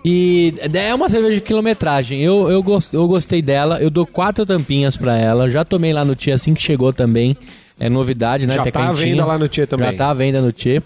[0.06, 2.22] E é uma cerveja de quilometragem.
[2.22, 3.80] Eu, eu, gost, eu gostei dela.
[3.82, 5.50] Eu dou quatro tampinhas pra ela.
[5.50, 7.36] Já tomei lá no Tia assim que chegou também.
[7.80, 8.54] É novidade, né?
[8.56, 9.92] Já Até tá à venda lá no Tia também.
[9.92, 10.82] Já tá à venda no Tia.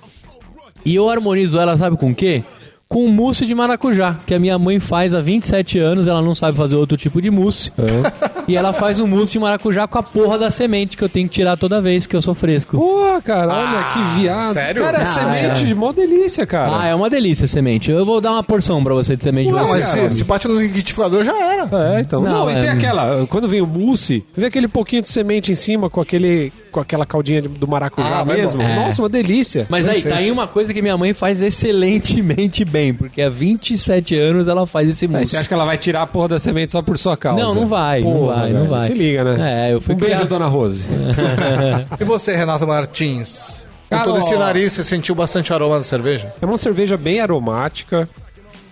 [0.84, 2.44] E eu harmonizo ela, sabe com o quê?
[2.92, 6.58] Com mousse de maracujá, que a minha mãe faz há 27 anos, ela não sabe
[6.58, 7.72] fazer outro tipo de mousse.
[8.50, 11.26] E ela faz um mousse de maracujá com a porra da semente que eu tenho
[11.30, 12.76] que tirar toda vez que eu sou fresco.
[12.78, 14.52] Pô, cara, olha que viado.
[14.52, 14.82] sério?
[14.84, 15.66] Cara, Ah, semente é.
[15.68, 16.82] de mó delícia, cara.
[16.82, 17.90] Ah, é uma delícia a semente.
[17.90, 19.50] Eu vou dar uma porção pra você de semente.
[19.50, 21.70] Não, mas se, se bate no liquidificador já era.
[21.96, 22.22] É, então.
[22.22, 23.26] Não, Não, e é- tem aquela.
[23.28, 26.52] Quando vem o mousse, vem aquele pouquinho de semente em cima com aquele.
[26.74, 28.62] com aquela caldinha do maracujá Ah, mesmo.
[28.62, 28.76] É.
[28.76, 29.66] Nossa, uma delícia.
[29.70, 34.16] Mas aí, tá aí uma coisa que minha mãe faz excelentemente bem, porque há 27
[34.18, 35.28] anos ela faz esse mousse.
[35.28, 37.44] você acha que ela vai tirar a porra da semente só por sua causa?
[37.44, 38.82] Não, não vai, não Porra, vai, não velho, vai.
[38.82, 39.70] Se liga, né?
[39.70, 40.84] É, eu fui Um beijo, criar- dona Rose.
[42.00, 43.62] E você, Renato Martins?
[43.90, 46.34] Com todo esse nariz, você sentiu bastante aroma da cerveja?
[46.42, 48.08] É uma cerveja bem aromática.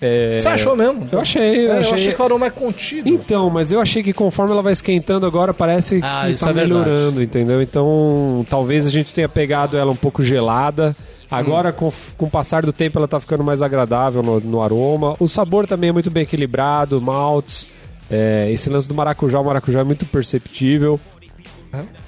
[0.02, 1.10] É, Você achou mesmo?
[1.12, 1.89] Eu achei, eu É, achei.
[1.91, 3.10] eu achei que o aroma é contido.
[3.10, 6.52] Então, mas eu achei que conforme ela vai esquentando agora, parece Ah, que isso tá
[6.52, 6.82] é verdade.
[6.86, 7.62] melhorando, entendeu?
[7.62, 10.95] Então, talvez a gente tenha pegado ela um pouco gelada.
[11.30, 15.15] Agora, com, com o passar do tempo, ela tá ficando mais agradável no, no aroma.
[15.20, 17.70] O sabor também é muito bem equilibrado, maltes.
[18.10, 21.00] É, esse lance do maracujá, o maracujá é muito perceptível.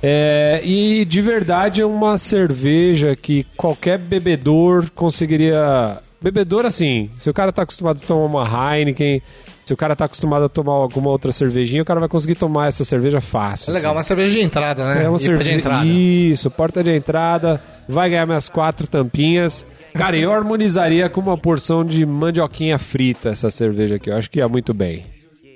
[0.02, 6.00] É, e de verdade é uma cerveja que qualquer bebedor conseguiria.
[6.20, 9.22] Bebedor assim, se o cara tá acostumado a tomar uma Heineken,
[9.64, 12.68] se o cara tá acostumado a tomar alguma outra cervejinha, o cara vai conseguir tomar
[12.68, 13.70] essa cerveja fácil.
[13.70, 15.04] É legal, uma cerveja de entrada, né?
[15.06, 15.86] É uma cerveja de entrada.
[15.86, 19.66] Isso, porta de entrada, vai ganhar minhas quatro tampinhas.
[19.94, 24.10] Cara, eu harmonizaria com uma porção de mandioquinha frita essa cerveja aqui.
[24.10, 25.06] Eu acho que ia muito bem.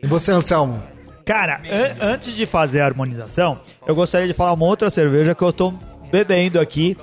[0.03, 0.83] E você, Anselmo?
[1.25, 5.41] Cara, an- antes de fazer a harmonização, eu gostaria de falar uma outra cerveja que
[5.41, 5.73] eu tô
[6.11, 6.95] bebendo aqui,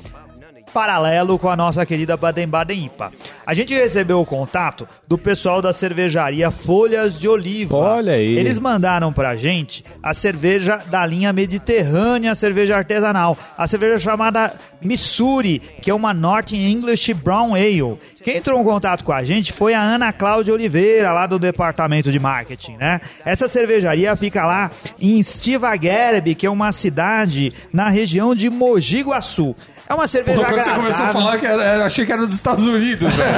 [0.73, 3.13] paralelo com a nossa querida Baden-Baden IPA.
[3.47, 7.77] A gente recebeu o contato do pessoal da cervejaria Folhas de Oliva.
[7.77, 8.39] Olha aí.
[8.39, 13.37] Eles mandaram pra gente a cerveja da linha Mediterrânea, cerveja artesanal.
[13.57, 17.99] A cerveja chamada Missouri, que é uma North English Brown Ale.
[18.23, 22.11] Quem entrou em contato com a gente foi a Ana Cláudia Oliveira, lá do departamento
[22.11, 23.01] de marketing, né?
[23.25, 29.55] Essa cervejaria fica lá em Stivagerb, que é uma cidade na região de Mogi Guaçu.
[29.93, 32.33] É uma cerveja Quando você começou a falar que era, era- achei que era nos
[32.33, 33.33] Estados Unidos, velho.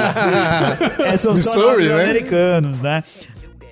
[1.05, 1.95] É, são só Missouri, né?
[1.95, 3.03] norte-americanos, né?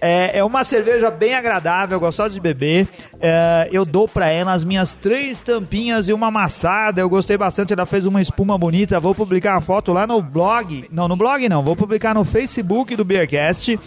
[0.01, 2.89] É, é uma cerveja bem agradável, gostosa de beber.
[3.21, 6.99] É, eu dou pra ela as minhas três tampinhas e uma amassada.
[6.99, 8.99] Eu gostei bastante, ela fez uma espuma bonita.
[8.99, 10.85] Vou publicar a foto lá no blog.
[10.91, 13.79] Não, no blog não, vou publicar no Facebook do Beercast.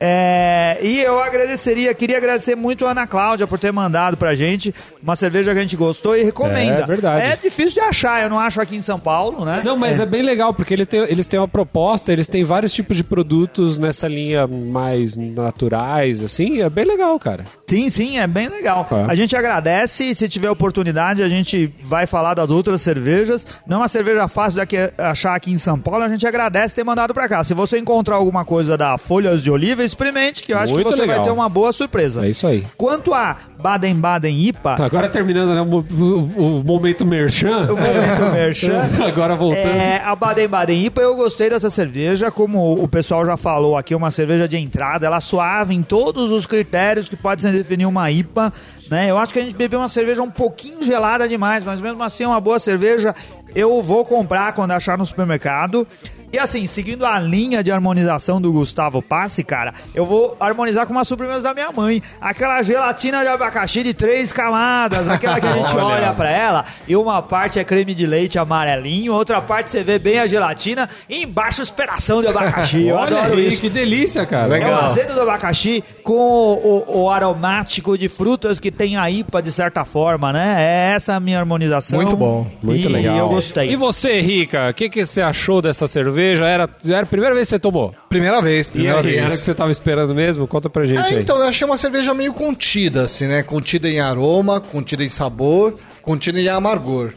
[0.00, 4.72] É, e eu agradeceria, queria agradecer muito a Ana Cláudia por ter mandado pra gente
[5.02, 6.82] uma cerveja que a gente gostou e recomenda.
[6.82, 7.26] É verdade.
[7.26, 9.60] É difícil de achar, eu não acho aqui em São Paulo, né?
[9.64, 12.72] Não, mas é, bem legal, porque ele tem- eles têm uma proposta, eles têm vários
[12.72, 17.42] tipos de produtos nessa linha mais naturais, assim, é bem legal, cara.
[17.68, 18.86] Sim, sim, é bem legal.
[18.92, 19.10] É.
[19.10, 23.44] A gente agradece e se tiver oportunidade a gente vai falar das outras cervejas.
[23.66, 26.84] Não é uma cerveja fácil de achar aqui em São Paulo, a gente agradece ter
[26.84, 27.42] mandado pra cá.
[27.42, 30.90] Se você encontrar alguma coisa da Folhas de Oliva, experimente, que eu acho Muito que
[30.92, 31.24] você vai legal.
[31.24, 32.24] ter uma boa surpresa.
[32.24, 32.64] É isso aí.
[32.76, 37.62] Quanto a Baden-Baden IPA, Agora terminando, né, o, o- o momento merchan.
[37.72, 39.66] o momento merchan, Agora voltando.
[39.66, 44.10] É, a Baden-Baden IPA, eu gostei dessa cerveja, como o pessoal já falou aqui, uma
[44.10, 48.52] cerveja de entrada, ela suave em todos os critérios que pode se definir uma IPA,
[48.90, 49.10] né?
[49.10, 52.24] Eu acho que a gente bebeu uma cerveja um pouquinho gelada demais, mas mesmo assim
[52.24, 53.14] é uma boa cerveja.
[53.54, 55.86] Eu vou comprar quando achar no supermercado.
[56.30, 60.92] E assim, seguindo a linha de harmonização do Gustavo Passe, cara, eu vou harmonizar com
[60.92, 62.02] uma sobremesa da minha mãe.
[62.20, 66.94] Aquela gelatina de abacaxi de três camadas, aquela que a gente olha pra ela, e
[66.94, 71.22] uma parte é creme de leite amarelinho, outra parte você vê bem a gelatina, e
[71.22, 72.86] embaixo esperação de abacaxi.
[72.86, 73.62] Eu Olha adoro aí, isso.
[73.62, 74.48] que delícia, cara.
[74.48, 74.70] Legal.
[74.70, 79.10] É o azedo do abacaxi com o, o- o aromático de frutas que tem a
[79.10, 80.56] IPA de certa forma, né?
[80.58, 82.00] É essa a minha harmonização.
[82.02, 83.16] Muito bom, Muito e legal.
[83.16, 83.70] eu gostei.
[83.70, 86.17] E você, Rica, o que, que você achou dessa cerveja?
[86.22, 87.94] Era, era a primeira vez que você tomou?
[88.08, 89.16] Primeira vez, E primeira aí, vez.
[89.16, 90.46] era o que você tava esperando mesmo?
[90.46, 93.42] Conta pra gente É, então, eu achei uma cerveja meio contida, assim, né?
[93.42, 97.12] Contida em aroma, contida em sabor, contida em amargor.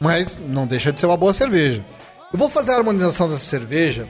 [0.00, 1.84] Mas não deixa de ser uma boa cerveja.
[2.32, 4.06] Eu vou fazer a harmonização dessa cerveja,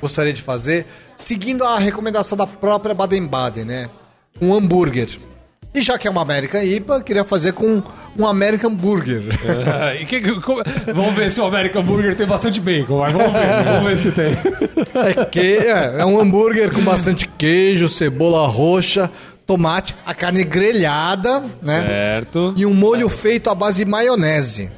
[0.00, 3.88] gostaria de fazer, seguindo a recomendação da própria Baden-Baden, né?
[4.40, 5.08] Um hambúrguer.
[5.74, 7.82] E já que é uma American IPA, queria fazer com
[8.18, 9.22] um American Burger.
[10.00, 10.62] E que- como-
[10.94, 12.98] vamos ver se o American Burger tem bastante bacon.
[12.98, 14.32] Mas vamos ver, vamos ver se tem.
[14.94, 19.10] É, que, é, é um hambúrguer com bastante queijo, cebola roxa,
[19.46, 21.82] tomate, a carne grelhada, né?
[21.86, 22.52] Certo.
[22.56, 24.70] e um molho feito à base de maionese.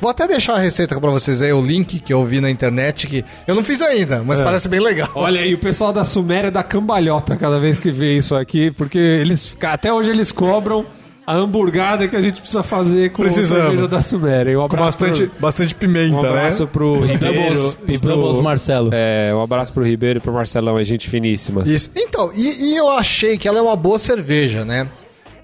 [0.00, 3.06] Vou até deixar a receita pra vocês aí, o link que eu vi na internet,
[3.06, 5.08] que eu não fiz ainda, mas parece bem legal.
[5.14, 8.98] Olha aí, o pessoal da Suméria dá cambalhota cada vez que vê isso aqui, porque
[8.98, 10.84] eles até hoje eles cobram
[11.30, 13.62] a hamburgada que a gente precisa fazer com Precisamos.
[13.62, 14.60] a cerveja da Suméria.
[14.60, 16.70] Um Com bastante, pro- bastante pimenta, Um abraço né?
[16.72, 18.90] pro Ribeiro e pro Marcelo.
[18.92, 21.62] É, um abraço pro Ribeiro e pro Marcelão, é gente finíssima.
[21.64, 21.90] Isso.
[21.94, 24.88] Então, e, e eu achei que ela é uma boa cerveja, né?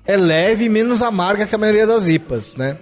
[0.05, 2.77] É leve e menos amarga que a maioria das IPAs, né?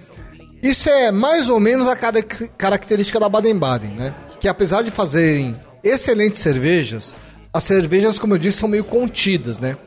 [0.63, 4.15] Isso é mais ou menos a cara- característica da Baden-Baden, né?
[4.39, 7.15] Que apesar de fazerem excelentes cervejas,
[7.53, 9.77] as cervejas, como eu disse, são meio contidas, né?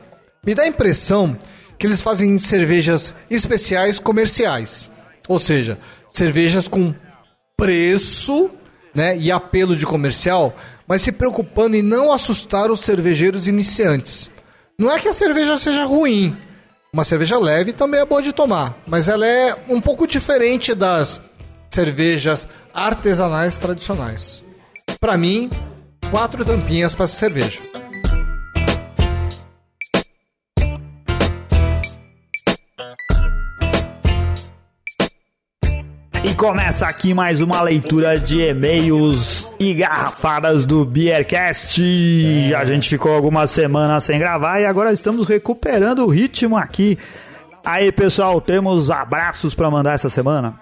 [0.45, 1.35] Me dá a impressão
[1.79, 4.91] que eles fazem cervejas especiais comerciais.
[5.29, 6.93] Ou seja, cervejas com
[7.55, 8.51] preço
[8.93, 10.53] né, e apelo de comercial,
[10.85, 14.29] mas se preocupando em não assustar os cervejeiros iniciantes.
[14.77, 16.37] Não é que a cerveja seja ruim.
[16.91, 21.21] Uma cerveja leve também é boa de tomar, mas ela é um pouco diferente das
[21.69, 24.43] cervejas artesanais tradicionais.
[24.99, 25.49] Para mim,
[26.09, 27.68] quatro tampinhas para cerveja.
[36.39, 41.83] Começa aqui mais uma leitura de e-mails e garrafadas do Beercast.
[42.55, 46.97] A gente ficou algumas semanas sem gravar e agora estamos recuperando o ritmo aqui
[47.65, 50.59] Aí, pessoal, temos abraços pra mandar essa semana?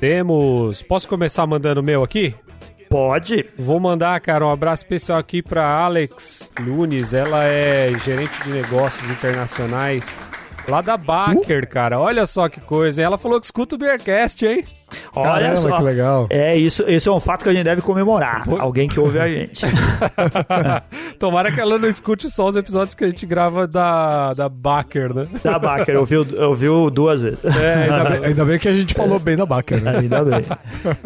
[0.00, 0.82] Temos.
[0.82, 2.34] Posso começar mandando o meu aqui?
[2.88, 3.44] Pode.
[3.58, 7.12] Vou mandar, cara, um abraço especial aqui pra Alex Nunes.
[7.12, 10.18] Ela é gerente de negócios internacionais
[10.66, 12.00] lá da Baker, cara.
[12.00, 13.02] Olha só que coisa.
[13.02, 14.64] Ela falou que escuta o Beercast, hein?
[15.14, 15.76] Olha Caramba, só.
[15.76, 16.26] que legal.
[16.30, 18.44] É, isso, esse é um fato que a gente deve comemorar.
[18.58, 19.64] Alguém que ouve a gente.
[21.18, 25.14] Tomara que ela não escute só os episódios que a gente grava da, da Baker,
[25.14, 25.26] né?
[25.42, 27.38] da Baker, ouviu, ouviu duas vezes.
[27.44, 29.98] É, Ainda bem, ainda bem que a gente falou bem da Baker, né?
[29.98, 30.42] Ainda bem.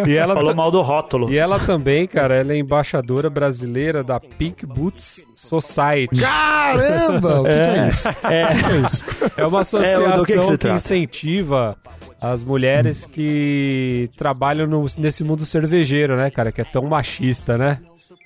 [0.07, 1.31] e ela Falou mal do rótulo.
[1.31, 6.21] E ela também, cara, ela é embaixadora brasileira da Pink Boots Society.
[6.21, 7.41] Caramba!
[7.41, 8.09] O que, que é isso?
[8.09, 9.05] É, O que é isso?
[9.37, 10.77] É uma É, associação do que que que, trata?
[10.77, 11.77] incentiva
[12.21, 16.51] as mulheres que trabalham no- nesse mundo cervejeiro, né, cara?
[16.53, 17.79] Que é tão machista, né?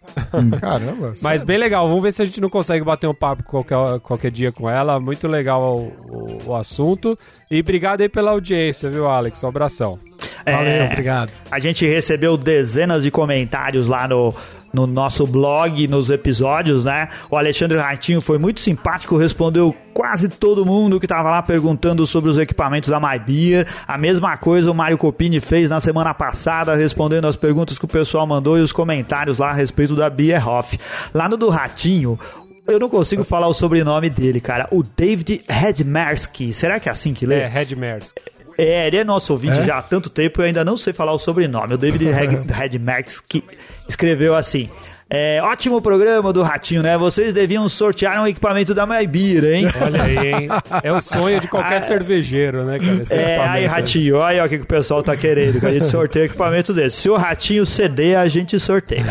[0.61, 1.14] Caramba.
[1.22, 4.31] Mas bem legal, vamos ver se a gente não consegue bater um papo qualquer, qualquer
[4.31, 4.98] dia com ela.
[4.98, 7.18] Muito legal o, o- o assunto.
[7.50, 9.42] E obrigado aí pela audiência, viu, Alex?
[9.44, 9.98] Um abração.
[10.44, 11.31] Valeu, é, obrigado.
[11.50, 14.35] A gente recebeu dezenas de comentários lá no,
[14.72, 17.08] no nosso blog, nos episódios, né?
[17.30, 22.30] O Alexandre Ratinho foi muito simpático, respondeu quase todo mundo que tava lá perguntando sobre
[22.30, 23.66] os equipamentos da MyBeer.
[23.87, 27.88] A mesma coisa o Mário Copini fez na semana passada, respondendo as perguntas que o
[27.88, 30.78] pessoal mandou e os comentários lá a respeito da Bierhoff.
[31.12, 32.18] Lá no do Ratinho,
[32.66, 34.68] eu não consigo falar o sobrenome dele, cara.
[34.70, 36.52] O David Hedmersky.
[36.52, 37.40] Será que é assim que lê?
[37.40, 38.14] É, Red Mers.
[38.58, 41.12] É, ele é nosso ouvinte já há tanto tempo e eu ainda não sei falar
[41.12, 41.74] o sobrenome.
[41.74, 42.04] O David
[42.50, 43.42] Redmarks que
[43.88, 44.68] escreveu assim.
[45.14, 46.96] É, ótimo programa do Ratinho, né?
[46.96, 49.66] Vocês deviam sortear um equipamento da MyBeer, hein?
[49.78, 50.48] Olha aí, hein?
[50.82, 53.02] É o sonho de qualquer cervejeiro, né, cara?
[53.02, 53.66] Esse É, aí.
[53.66, 57.02] Ratinho, olha o que, que o pessoal tá querendo, que a gente sorteia equipamento desse.
[57.02, 59.04] Se o Ratinho ceder, a gente sorteia.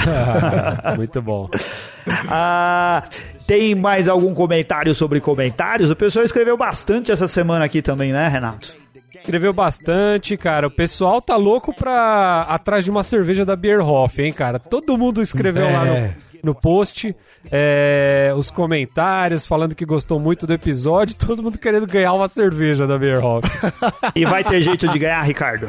[0.97, 1.47] Muito bom.
[2.27, 3.03] Ah,
[3.45, 5.91] tem mais algum comentário sobre comentários?
[5.91, 8.75] O pessoal escreveu bastante essa semana aqui também, né, Renato?
[9.21, 10.67] Escreveu bastante, cara.
[10.67, 14.59] O pessoal tá louco pra atrás de uma cerveja da Bierhoff, hein, cara?
[14.59, 16.15] Todo mundo escreveu lá É.
[16.43, 17.15] no, no post
[17.51, 21.15] é, os comentários falando que gostou muito do episódio.
[21.15, 23.47] Todo mundo querendo ganhar uma cerveja da Bierhoff.
[24.15, 25.67] E vai ter jeito de ganhar, Ricardo?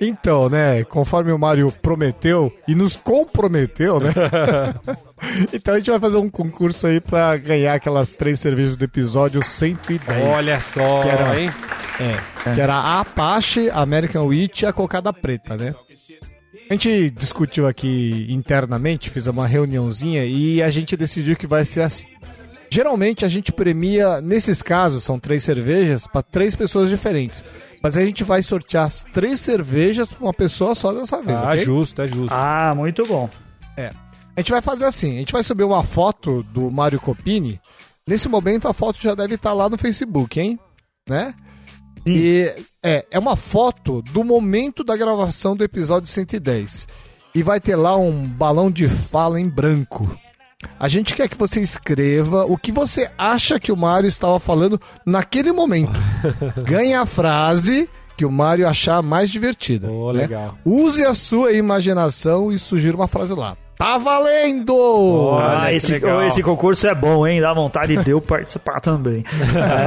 [0.00, 4.12] Então, né, conforme o Mário prometeu e nos comprometeu, né?
[5.52, 9.42] então a gente vai fazer um concurso aí pra ganhar aquelas três cervejas do episódio
[9.42, 10.24] 110.
[10.24, 11.50] Olha só, Que era- hein?
[12.00, 15.74] É, que era a Apache, a American Witch e a Cocada Preta, né?
[16.70, 21.80] A gente discutiu aqui internamente, fez uma reuniãozinha e a gente decidiu que vai ser
[21.82, 22.06] assim.
[22.70, 27.42] Geralmente a gente premia, nesses casos, são três cervejas para três pessoas diferentes.
[27.82, 31.52] Mas a gente vai sortear as três cervejas pra uma pessoa só dessa vez, Ah,
[31.52, 31.64] ok?
[31.64, 32.34] justo, é justo.
[32.34, 33.30] Ah, muito bom.
[34.38, 37.60] A gente vai fazer assim, a gente vai subir uma foto do Mário Copini.
[38.06, 40.56] Nesse momento a foto já deve estar lá no Facebook, hein?
[41.08, 41.34] Né?
[42.06, 42.48] E
[42.80, 46.86] é, é uma foto do momento da gravação do episódio 110.
[47.34, 50.08] E vai ter lá um balão de fala em branco.
[50.78, 54.80] A gente quer que você escreva o que você acha que o Mário estava falando
[55.04, 55.98] naquele momento.
[56.62, 59.90] Ganha a frase que o Mário achar mais divertida.
[59.90, 60.20] Oh, né?
[60.20, 60.56] legal.
[60.64, 63.56] Use a sua imaginação e sugira uma frase lá.
[63.78, 64.76] Tá valendo!
[64.76, 66.24] Olha ah, esse, legal.
[66.24, 67.40] esse concurso é bom, hein?
[67.40, 69.22] Dá vontade de eu participar também.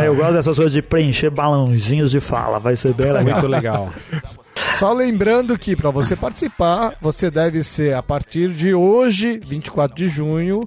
[0.01, 2.59] É, eu gosto dessas coisas de preencher balãozinhos de fala.
[2.59, 3.23] Vai ser bem legal.
[3.23, 3.89] Muito legal.
[4.77, 10.07] Só lembrando que para você participar, você deve ser a partir de hoje, 24 de
[10.07, 10.65] junho,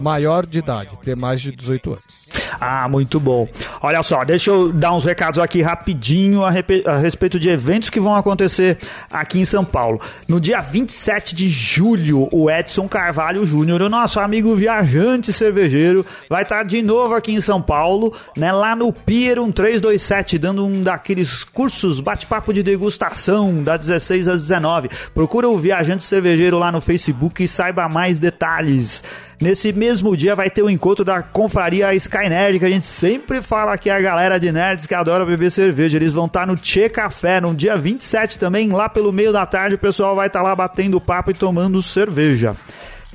[0.00, 2.26] maior de idade, ter mais de 18 anos.
[2.60, 3.48] Ah, muito bom.
[3.80, 6.50] Olha só, deixa eu dar uns recados aqui rapidinho a,
[6.86, 8.78] a respeito de eventos que vão acontecer
[9.10, 10.00] aqui em São Paulo.
[10.28, 16.42] No dia 27 de julho, o Edson Carvalho Júnior, o nosso amigo viajante cervejeiro, vai
[16.42, 21.44] estar de novo aqui em São Paulo, né, lá no Pier 1327, dando um daqueles
[21.44, 24.88] cursos bate-papo de degustação, da 16 às 19.
[25.14, 29.02] Procura o viajante cervejeiro lá no Facebook e saiba mais detalhes.
[29.40, 33.42] Nesse mesmo dia vai ter o encontro da confraria Sky Nerd, que a gente sempre
[33.42, 35.98] fala que é a galera de nerds que adora beber cerveja.
[35.98, 39.74] Eles vão estar no Tchê Café no dia 27 também, lá pelo meio da tarde.
[39.74, 42.56] O pessoal vai estar lá batendo papo e tomando cerveja.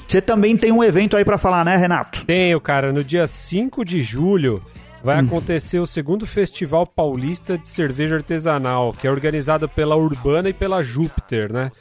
[0.07, 2.25] Você também tem um evento aí pra falar, né, Renato?
[2.25, 2.91] Tenho, cara.
[2.91, 4.61] No dia 5 de julho
[5.03, 5.25] vai Hum.
[5.27, 10.81] acontecer o segundo Festival Paulista de Cerveja Artesanal, que é organizado pela Urbana e pela
[10.81, 11.71] Júpiter, né?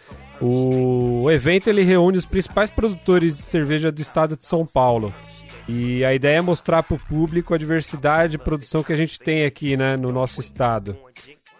[0.40, 5.12] O evento ele reúne os principais produtores de cerveja do estado de São Paulo.
[5.68, 9.18] E a ideia é mostrar para o público a diversidade de produção que a gente
[9.18, 10.96] tem aqui né, no nosso estado.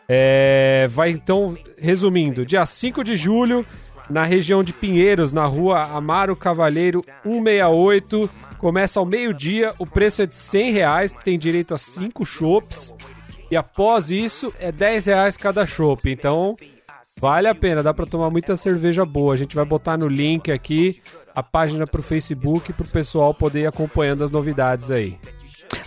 [0.09, 3.67] É, vai então, resumindo, dia 5 de julho,
[4.09, 8.31] na região de Pinheiros, na rua Amaro Cavalheiro 168.
[8.57, 12.95] Começa ao meio-dia, o preço é de 100 reais, tem direito a 5 chopps.
[13.51, 16.11] E após isso, é 10 reais cada chopp.
[16.11, 16.57] Então,
[17.19, 17.83] vale a pena.
[17.83, 19.35] Dá pra tomar muita cerveja boa.
[19.35, 21.01] A gente vai botar no link aqui
[21.35, 25.19] a página pro Facebook pro pessoal poder ir acompanhando as novidades aí.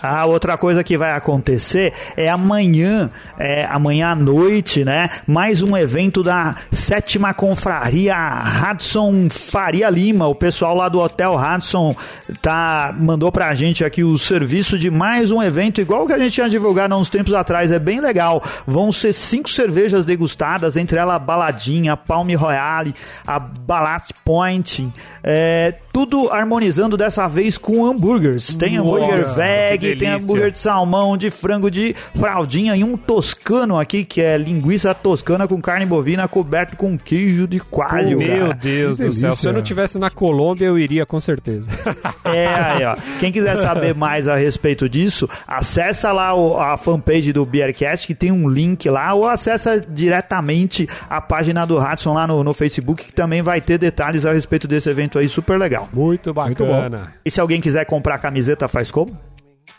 [0.02, 5.10] Ah, outra coisa que vai acontecer é amanhã, é, amanhã à noite, né?
[5.28, 10.28] Mais um evento da sétima confraria Hudson Faria Lima.
[10.28, 11.96] O pessoal lá do Hotel Hudson
[12.42, 16.34] tá, mandou pra gente aqui o serviço de mais um evento, igual que a gente
[16.34, 17.72] tinha divulgado há uns tempos atrás.
[17.72, 18.44] É bem legal.
[18.66, 22.94] Vão ser cinco cervejas degustadas, entre elas a Baladinha, a Palm Royale,
[23.26, 24.92] a Ballast Point.
[25.24, 28.56] É, tudo harmonizando dessa vez com hambúrgueres.
[28.56, 33.80] Tem hambúrguer que veg, tem hambúrguer de salmão, de frango, de fraldinha e um toscano
[33.80, 38.18] aqui, que é linguiça toscana com carne bovina coberto com queijo de coalho.
[38.18, 38.54] Meu cara.
[38.62, 39.32] Deus do céu.
[39.36, 41.70] Se eu não tivesse na Colômbia, eu iria com certeza.
[42.24, 42.96] É, aí, ó.
[43.20, 48.16] Quem quiser saber mais a respeito disso, acessa lá o- a fanpage do Beercast, que
[48.16, 53.06] tem um link lá, ou acessa diretamente a página do Hudson lá no, no Facebook,
[53.06, 55.81] que também vai ter detalhes a respeito desse evento aí, super legal.
[55.94, 57.14] Muito bacana.
[57.24, 59.18] E se alguém quiser comprar camiseta, faz como?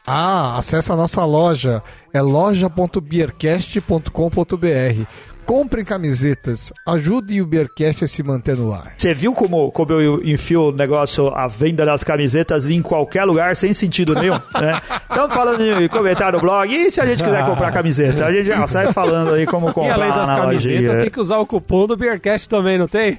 [0.06, 1.82] Ah, acesse a nossa loja.
[2.12, 5.06] É loja.beercast.com.br.
[5.44, 6.72] Comprem camisetas.
[6.86, 8.94] Ajudem o Beercast a se manter no ar.
[8.96, 13.56] Você viu como, como eu enfio o negócio, a venda das camisetas em qualquer lugar,
[13.56, 14.34] sem sentido nenhum?
[14.60, 14.80] né?
[15.10, 16.72] Estamos falando em comentário no blog.
[16.72, 18.26] E se a gente quiser comprar camiseta?
[18.26, 21.20] A gente já sai falando aí como E comprar além lá das camisetas, tem que
[21.20, 23.18] usar o cupom do Beercast também, não tem?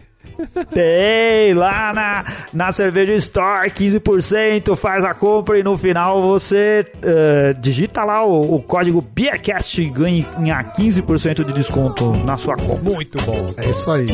[0.73, 7.55] Tem lá na, na Cerveja Store, 15%, faz a compra e no final você eh,
[7.59, 12.93] digita lá o, o código BEERCAST e ganha 15% de desconto na sua compra.
[12.93, 13.53] Muito bom.
[13.57, 14.07] É isso aí.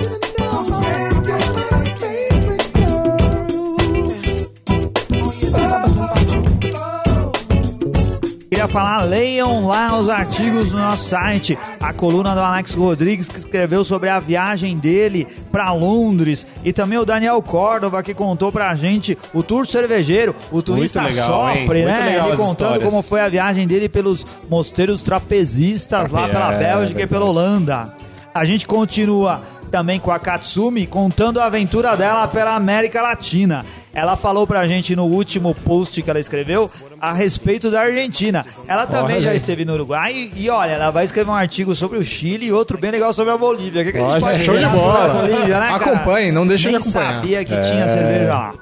[8.60, 13.38] Queria falar, leiam lá os artigos no nosso site, a coluna do Alex Rodrigues que
[13.38, 18.76] escreveu sobre a viagem dele para Londres e também o Daniel Córdova que contou pra
[18.76, 21.86] gente o tour cervejeiro, o turista legal, sofre, hein?
[21.86, 22.18] Né?
[22.18, 22.84] Ele contando histórias.
[22.84, 27.94] como foi a viagem dele pelos mosteiros trapezistas lá É, pela Bélgica e pela Holanda.
[28.36, 29.42] A gente continua
[29.72, 33.66] também com a Katsumi contando a aventura dela pela América Latina.
[33.94, 36.70] Ela falou pra gente no último post que ela escreveu
[37.02, 38.46] a respeito da Argentina.
[38.68, 41.98] Ela também já esteve no Uruguai e, e olha, ela vai escrever um artigo sobre
[41.98, 43.82] o Chile e outro bem legal sobre a Bolívia.
[43.82, 44.44] O que, que a gente Olha pode.
[44.44, 45.28] Show de falar sobre a bola.
[45.28, 45.70] Bolívia, né?
[45.74, 47.14] Acompanhe, não deixe de acompanhar.
[47.16, 48.54] sabia que tinha cerveja lá.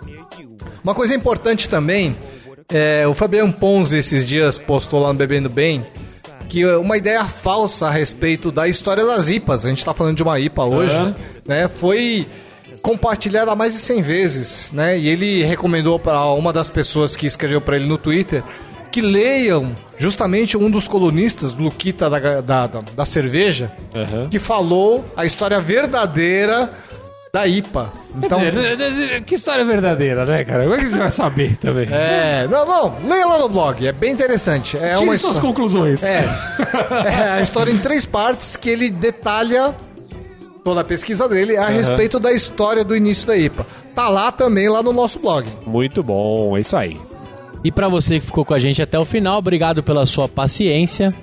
[0.83, 2.15] Uma coisa importante também,
[2.69, 5.85] é, o Fabiano Ponzi esses dias postou lá no Bebendo Bem
[6.47, 10.15] que é uma ideia falsa a respeito da história das IPAs, a gente tá falando
[10.15, 11.15] de uma IPA hoje,
[11.45, 11.67] né?
[11.67, 12.25] Foi
[12.81, 14.97] compartilhada mais de 100 vezes, né?
[14.97, 18.43] E ele recomendou para uma das pessoas que escreveu para ele no Twitter
[18.91, 23.71] que leiam justamente um dos colunistas, Luquita da, da, da, da cerveja,
[24.31, 26.71] que falou a história verdadeira
[27.31, 27.91] da IPA.
[28.15, 30.63] Então, Então, que história verdadeira, né, cara?
[30.63, 31.87] Como é que a gente vai saber também?
[31.91, 34.77] é, não, não, leia lá no blog, é bem interessante.
[34.77, 36.01] É Tire uma suas conclusões.
[36.01, 36.25] É,
[37.05, 39.75] é a história em três partes que ele detalha
[40.67, 43.65] toda a pesquisa dele a respeito da história do início da IPA.
[43.95, 45.47] Tá lá também, lá no nosso blog.
[45.65, 46.99] Muito bom, é isso aí.
[47.63, 51.15] E pra você que ficou com a gente até o final, obrigado pela sua paciência.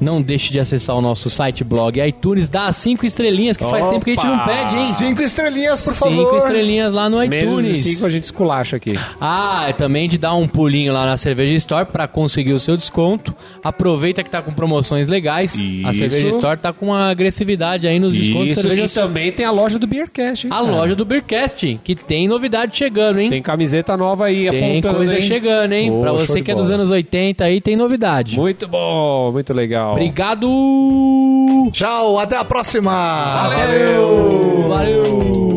[0.00, 3.84] Não deixe de acessar o nosso site, blog, iTunes, dá as cinco estrelinhas, que faz
[3.84, 3.94] Opa!
[3.94, 4.84] tempo que a gente não pede, hein?
[4.86, 6.36] Cinco estrelinhas, por Cinco favor.
[6.38, 7.76] estrelinhas lá no Menos iTunes.
[7.84, 8.98] cinco a gente esculacha aqui.
[9.20, 12.76] Ah, é também de dar um pulinho lá na Cerveja Store pra conseguir o seu
[12.76, 13.34] desconto.
[13.62, 15.54] Aproveita que tá com promoções legais.
[15.58, 15.94] A Isso.
[15.98, 18.84] Cerveja Store tá com uma agressividade aí nos descontos de Isso, cerveja.
[18.84, 20.46] e também tem a loja do Beercast.
[20.46, 20.70] hein, A cara?
[20.76, 23.28] loja do Beercast, que tem novidade chegando, hein?
[23.28, 25.22] Tem camiseta nova aí Tem apontando, coisa hein?
[25.22, 25.88] chegando, hein?
[25.90, 26.76] Show você que é dos bola.
[26.76, 28.36] anos 80 aí, tem novidade.
[28.36, 29.87] Muito bom, muito legal.
[29.92, 30.48] Obrigado!
[31.72, 33.48] Tchau, até a próxima.
[33.48, 34.68] Valeu!
[34.68, 35.47] Valeu!